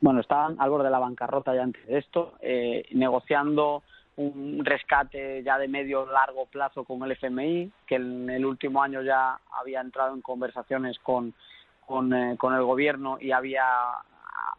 Bueno, 0.00 0.20
estaban 0.20 0.56
al 0.58 0.68
borde 0.68 0.86
de 0.86 0.90
la 0.90 0.98
bancarrota 0.98 1.54
ya 1.54 1.62
antes 1.62 1.86
de 1.86 1.98
esto, 1.98 2.32
eh, 2.40 2.86
negociando 2.90 3.84
un 4.16 4.64
rescate 4.64 5.44
ya 5.44 5.58
de 5.58 5.68
medio 5.68 6.06
largo 6.06 6.46
plazo 6.46 6.82
con 6.82 7.04
el 7.04 7.12
FMI, 7.12 7.70
que 7.86 7.94
en 7.94 8.28
el 8.28 8.44
último 8.44 8.82
año 8.82 9.00
ya 9.02 9.38
había 9.60 9.80
entrado 9.80 10.12
en 10.12 10.22
conversaciones 10.22 10.98
con 10.98 11.34
con, 11.86 12.12
eh, 12.12 12.36
con 12.38 12.54
el 12.54 12.62
gobierno 12.62 13.18
y 13.20 13.32
había 13.32 13.64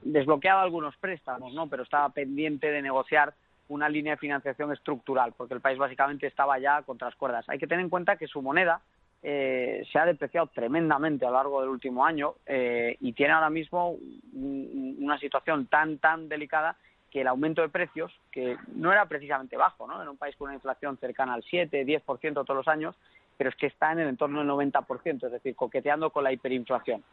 desbloqueado 0.01 0.59
algunos 0.59 0.95
préstamos, 0.97 1.53
¿no? 1.53 1.67
Pero 1.67 1.83
estaba 1.83 2.09
pendiente 2.09 2.71
de 2.71 2.81
negociar 2.81 3.33
una 3.67 3.89
línea 3.89 4.13
de 4.13 4.17
financiación 4.17 4.71
estructural, 4.71 5.33
porque 5.35 5.55
el 5.55 5.61
país 5.61 5.77
básicamente 5.77 6.27
estaba 6.27 6.59
ya 6.59 6.83
contra 6.83 7.07
las 7.07 7.15
cuerdas. 7.15 7.45
Hay 7.49 7.57
que 7.57 7.67
tener 7.67 7.83
en 7.83 7.89
cuenta 7.89 8.15
que 8.15 8.27
su 8.27 8.41
moneda 8.41 8.81
eh, 9.23 9.83
se 9.91 9.97
ha 9.97 10.05
depreciado 10.05 10.47
tremendamente 10.47 11.25
a 11.25 11.29
lo 11.29 11.37
largo 11.37 11.61
del 11.61 11.71
último 11.71 12.05
año 12.05 12.35
eh, 12.45 12.95
y 12.99 13.13
tiene 13.13 13.33
ahora 13.33 13.49
mismo 13.49 13.97
una 14.33 15.17
situación 15.17 15.65
tan, 15.65 15.97
tan 15.97 16.29
delicada 16.29 16.75
que 17.09 17.21
el 17.21 17.27
aumento 17.27 17.61
de 17.61 17.69
precios, 17.69 18.11
que 18.31 18.57
no 18.75 18.91
era 18.91 19.07
precisamente 19.07 19.57
bajo, 19.57 19.87
¿no? 19.87 20.01
En 20.01 20.09
un 20.09 20.17
país 20.17 20.35
con 20.35 20.49
una 20.49 20.55
inflación 20.55 20.97
cercana 20.97 21.33
al 21.33 21.43
7, 21.43 21.85
10% 21.85 22.33
todos 22.33 22.55
los 22.57 22.67
años, 22.67 22.95
pero 23.37 23.49
es 23.49 23.55
que 23.55 23.67
está 23.67 23.91
en 23.91 23.99
el 23.99 24.09
entorno 24.09 24.39
del 24.39 24.49
90%, 24.49 25.25
es 25.25 25.31
decir, 25.31 25.55
coqueteando 25.55 26.09
con 26.09 26.23
la 26.23 26.31
hiperinflación. 26.31 27.03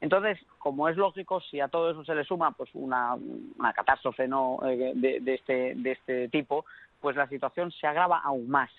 Entonces, 0.00 0.38
como 0.58 0.88
es 0.88 0.96
lógico, 0.96 1.40
si 1.40 1.60
a 1.60 1.68
todo 1.68 1.92
eso 1.92 2.04
se 2.04 2.14
le 2.14 2.24
suma 2.24 2.50
pues 2.52 2.70
una, 2.74 3.16
catástrofe 3.72 4.26
no 4.26 4.58
eh, 4.64 4.92
de, 4.94 5.34
este, 5.34 5.74
de 5.76 5.92
este 5.92 6.28
tipo, 6.28 6.64
pues 7.00 7.14
la 7.14 7.28
situación 7.28 7.70
se 7.70 7.86
agrava 7.86 8.18
aún 8.18 8.50
más. 8.50 8.70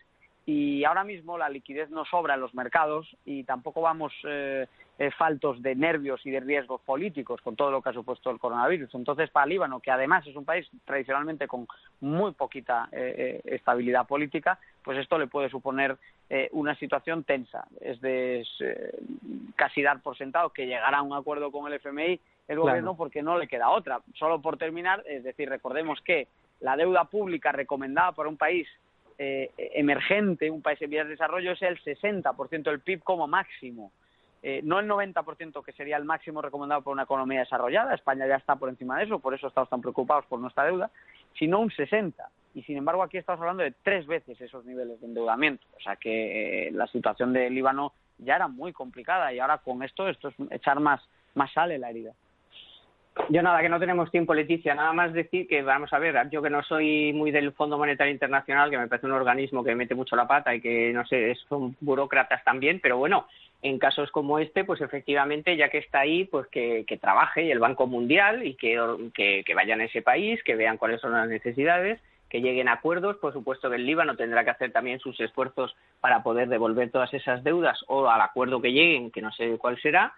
Y 0.45 0.83
ahora 0.83 1.03
mismo 1.03 1.37
la 1.37 1.49
liquidez 1.49 1.89
no 1.89 2.03
sobra 2.05 2.33
en 2.33 2.41
los 2.41 2.53
mercados 2.53 3.07
y 3.25 3.43
tampoco 3.45 3.81
vamos 3.81 4.11
eh, 4.27 4.67
eh, 4.99 5.11
faltos 5.17 5.61
de 5.61 5.73
nervios 5.73 6.25
y 6.25 6.31
de 6.31 6.41
riesgos 6.41 6.81
políticos 6.81 7.39
con 7.41 7.55
todo 7.55 7.71
lo 7.71 7.81
que 7.81 7.89
ha 7.89 7.93
supuesto 7.93 8.29
el 8.29 8.39
coronavirus. 8.39 8.93
Entonces, 8.93 9.29
para 9.29 9.45
Líbano, 9.45 9.79
que 9.79 9.91
además 9.91 10.27
es 10.27 10.35
un 10.35 10.43
país 10.43 10.69
tradicionalmente 10.83 11.47
con 11.47 11.65
muy 12.01 12.33
poquita 12.33 12.89
estabilidad 12.91 14.05
política, 14.05 14.59
pues 14.83 14.97
esto 14.97 15.17
le 15.17 15.27
puede 15.27 15.49
suponer 15.49 15.97
eh, 16.29 16.49
una 16.51 16.75
situación 16.75 17.23
tensa. 17.23 17.67
Es 17.79 18.01
de 18.01 18.43
casi 19.55 19.81
dar 19.81 20.01
por 20.01 20.17
sentado 20.17 20.49
que 20.49 20.65
llegará 20.65 20.97
a 20.97 21.01
un 21.03 21.13
acuerdo 21.13 21.51
con 21.51 21.71
el 21.71 21.79
FMI 21.79 22.19
el 22.47 22.59
gobierno 22.59 22.97
porque 22.97 23.21
no 23.21 23.37
le 23.37 23.47
queda 23.47 23.69
otra. 23.69 24.01
Solo 24.15 24.41
por 24.41 24.57
terminar, 24.57 25.03
es 25.07 25.23
decir, 25.23 25.47
recordemos 25.47 26.01
que 26.01 26.27
la 26.59 26.75
deuda 26.75 27.05
pública 27.05 27.51
recomendada 27.51 28.13
para 28.13 28.29
un 28.29 28.37
país 28.37 28.67
eh, 29.17 29.51
emergente, 29.57 30.49
un 30.49 30.61
país 30.61 30.81
en 30.81 30.89
vías 30.89 31.05
de 31.05 31.11
desarrollo, 31.11 31.51
es 31.51 31.61
el 31.61 31.81
60% 31.81 32.63
del 32.63 32.79
PIB 32.79 33.03
como 33.03 33.27
máximo. 33.27 33.91
Eh, 34.45 34.59
no 34.61 34.79
el 34.79 34.89
90% 34.89 35.63
que 35.63 35.71
sería 35.71 35.95
el 35.95 36.03
máximo 36.03 36.41
recomendado 36.41 36.81
por 36.81 36.91
una 36.91 37.03
economía 37.03 37.39
desarrollada, 37.39 37.95
España 37.95 38.27
ya 38.27 38.35
está 38.35 38.57
por 38.57 38.67
encima 38.67 38.97
de 38.97 39.05
eso, 39.05 39.19
por 39.19 39.33
eso 39.33 39.47
estamos 39.47 39.69
tan 39.69 39.79
preocupados 39.79 40.25
por 40.25 40.37
nuestra 40.37 40.65
deuda, 40.65 40.91
sino 41.39 41.61
un 41.61 41.69
60%. 41.69 42.13
Y 42.53 42.61
sin 42.63 42.77
embargo 42.77 43.03
aquí 43.03 43.17
estamos 43.17 43.39
hablando 43.39 43.63
de 43.63 43.73
tres 43.83 44.05
veces 44.05 44.39
esos 44.39 44.65
niveles 44.65 44.99
de 44.99 45.07
endeudamiento. 45.07 45.65
O 45.77 45.79
sea 45.79 45.95
que 45.95 46.67
eh, 46.67 46.71
la 46.71 46.87
situación 46.87 47.31
del 47.31 47.55
Líbano 47.55 47.93
ya 48.17 48.35
era 48.35 48.49
muy 48.49 48.73
complicada 48.73 49.33
y 49.33 49.39
ahora 49.39 49.59
con 49.59 49.81
esto, 49.81 50.09
esto 50.09 50.27
es 50.27 50.35
echar 50.51 50.79
más, 50.81 51.01
más 51.35 51.51
sal 51.53 51.71
en 51.71 51.81
la 51.81 51.89
herida. 51.89 52.13
Yo 53.29 53.41
nada, 53.43 53.61
que 53.61 53.69
no 53.69 53.79
tenemos 53.79 54.09
tiempo, 54.09 54.33
Leticia. 54.33 54.73
Nada 54.73 54.91
más 54.91 55.13
decir 55.13 55.47
que, 55.47 55.61
vamos 55.61 55.93
a 55.93 55.99
ver, 55.99 56.29
yo 56.31 56.41
que 56.41 56.49
no 56.49 56.63
soy 56.63 57.13
muy 57.13 57.31
del 57.31 57.51
Fondo 57.53 57.77
Monetario 57.77 58.11
Internacional, 58.11 58.71
que 58.71 58.77
me 58.77 58.87
parece 58.87 59.05
un 59.05 59.13
organismo 59.13 59.63
que 59.63 59.75
mete 59.75 59.93
mucho 59.93 60.15
la 60.15 60.27
pata 60.27 60.53
y 60.53 60.61
que, 60.61 60.91
no 60.91 61.05
sé, 61.05 61.35
son 61.47 61.75
burócratas 61.79 62.43
también, 62.43 62.79
pero 62.81 62.97
bueno, 62.97 63.27
en 63.61 63.77
casos 63.77 64.11
como 64.11 64.39
este, 64.39 64.63
pues 64.65 64.81
efectivamente, 64.81 65.55
ya 65.55 65.69
que 65.69 65.77
está 65.77 66.01
ahí, 66.01 66.25
pues 66.25 66.47
que, 66.47 66.85
trabaje 66.99 67.43
y 67.43 67.51
el 67.51 67.59
Banco 67.59 67.87
Mundial 67.87 68.45
y 68.45 68.55
que, 68.55 68.77
que, 69.13 69.53
vayan 69.53 69.81
a 69.81 69.85
ese 69.85 70.01
país, 70.01 70.43
que 70.43 70.55
vean 70.55 70.77
cuáles 70.77 70.99
son 70.99 71.13
las 71.13 71.27
necesidades, 71.27 72.01
que 72.29 72.41
lleguen 72.41 72.67
a 72.67 72.73
acuerdos. 72.73 73.17
Por 73.17 73.31
supuesto 73.31 73.69
que 73.69 73.75
el 73.75 73.85
Líbano 73.85 74.15
tendrá 74.15 74.43
que 74.43 74.49
hacer 74.49 74.71
también 74.71 74.99
sus 74.99 75.19
esfuerzos 75.19 75.75
para 76.01 76.23
poder 76.23 76.49
devolver 76.49 76.89
todas 76.91 77.13
esas 77.13 77.43
deudas 77.43 77.79
o 77.87 78.09
al 78.09 78.21
acuerdo 78.21 78.61
que 78.61 78.73
lleguen, 78.73 79.11
que 79.11 79.21
no 79.21 79.31
sé 79.31 79.57
cuál 79.59 79.79
será. 79.81 80.13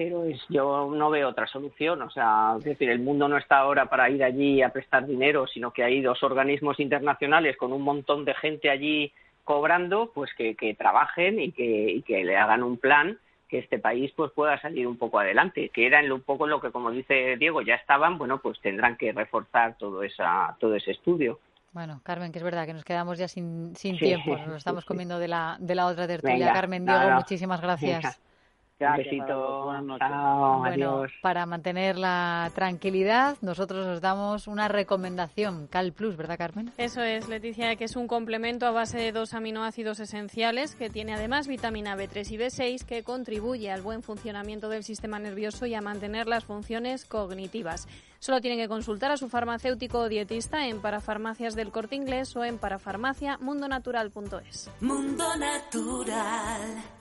Pero 0.00 0.24
es, 0.24 0.40
yo 0.48 0.90
no 0.90 1.10
veo 1.10 1.28
otra 1.28 1.46
solución. 1.46 2.00
O 2.00 2.08
sea, 2.08 2.54
es 2.56 2.64
decir, 2.64 2.88
el 2.88 3.00
mundo 3.00 3.28
no 3.28 3.36
está 3.36 3.58
ahora 3.58 3.84
para 3.84 4.08
ir 4.08 4.24
allí 4.24 4.62
a 4.62 4.70
prestar 4.70 5.06
dinero, 5.06 5.46
sino 5.46 5.74
que 5.74 5.84
hay 5.84 6.00
dos 6.00 6.22
organismos 6.22 6.80
internacionales 6.80 7.58
con 7.58 7.70
un 7.70 7.82
montón 7.82 8.24
de 8.24 8.32
gente 8.32 8.70
allí 8.70 9.12
cobrando, 9.44 10.10
pues 10.14 10.30
que, 10.32 10.74
trabajen 10.78 11.38
y 11.38 11.52
que, 11.52 12.02
que 12.06 12.24
le 12.24 12.38
hagan 12.38 12.62
un 12.62 12.78
plan 12.78 13.18
que 13.46 13.58
este 13.58 13.78
país 13.78 14.10
pues 14.16 14.32
pueda 14.32 14.58
salir 14.58 14.86
un 14.86 14.96
poco 14.96 15.18
adelante, 15.18 15.68
que 15.68 15.84
era 15.84 16.00
en 16.00 16.10
un 16.10 16.22
poco 16.22 16.46
lo 16.46 16.62
que, 16.62 16.70
como 16.70 16.90
dice 16.90 17.36
Diego, 17.36 17.60
ya 17.60 17.74
estaban, 17.74 18.16
bueno, 18.16 18.38
pues 18.38 18.58
tendrán 18.62 18.96
que 18.96 19.12
reforzar 19.12 19.76
todo, 19.76 20.02
esa, 20.02 20.56
todo 20.58 20.76
ese 20.76 20.92
estudio. 20.92 21.40
Bueno, 21.72 22.00
Carmen, 22.04 22.32
que 22.32 22.38
es 22.38 22.44
verdad 22.44 22.64
que 22.64 22.72
nos 22.72 22.84
quedamos 22.84 23.18
ya 23.18 23.28
sin, 23.28 23.76
sin 23.76 23.98
tiempo, 23.98 24.34
nos 24.46 24.56
estamos 24.56 24.86
comiendo 24.86 25.18
de 25.18 25.28
la, 25.28 25.58
de 25.60 25.74
la 25.74 25.88
otra 25.88 26.06
tertulia. 26.06 26.54
Carmen, 26.54 26.86
Diego, 26.86 27.10
muchísimas 27.10 27.60
gracias. 27.60 28.18
Un 28.80 28.96
besito. 28.96 29.64
bueno, 29.64 29.96
para 31.22 31.46
mantener 31.46 31.98
la 31.98 32.50
tranquilidad, 32.54 33.36
nosotros 33.42 33.86
os 33.86 34.00
damos 34.00 34.46
una 34.46 34.68
recomendación, 34.68 35.66
Cal 35.68 35.92
Plus, 35.92 36.16
¿verdad, 36.16 36.38
Carmen? 36.38 36.72
Eso 36.78 37.02
es, 37.02 37.28
Leticia, 37.28 37.76
que 37.76 37.84
es 37.84 37.96
un 37.96 38.06
complemento 38.06 38.66
a 38.66 38.70
base 38.70 38.98
de 38.98 39.12
dos 39.12 39.34
aminoácidos 39.34 40.00
esenciales 40.00 40.74
que 40.74 40.90
tiene 40.90 41.14
además 41.14 41.46
vitamina 41.46 41.96
B3 41.96 42.30
y 42.30 42.38
B6 42.38 42.84
que 42.84 43.02
contribuye 43.02 43.70
al 43.70 43.82
buen 43.82 44.02
funcionamiento 44.02 44.68
del 44.68 44.82
sistema 44.82 45.18
nervioso 45.18 45.66
y 45.66 45.74
a 45.74 45.80
mantener 45.80 46.26
las 46.26 46.44
funciones 46.44 47.04
cognitivas. 47.04 47.88
Solo 48.18 48.40
tienen 48.40 48.58
que 48.58 48.68
consultar 48.68 49.10
a 49.10 49.16
su 49.16 49.28
farmacéutico 49.28 50.00
o 50.00 50.08
dietista 50.08 50.66
en 50.66 50.80
parafarmacias 50.80 51.54
del 51.54 51.70
corte 51.70 51.96
inglés 51.96 52.34
o 52.36 52.44
en 52.44 52.58
parafarmaciamundonatural.es. 52.58 54.70
Mundo 54.80 55.24
Natural. 55.36 56.99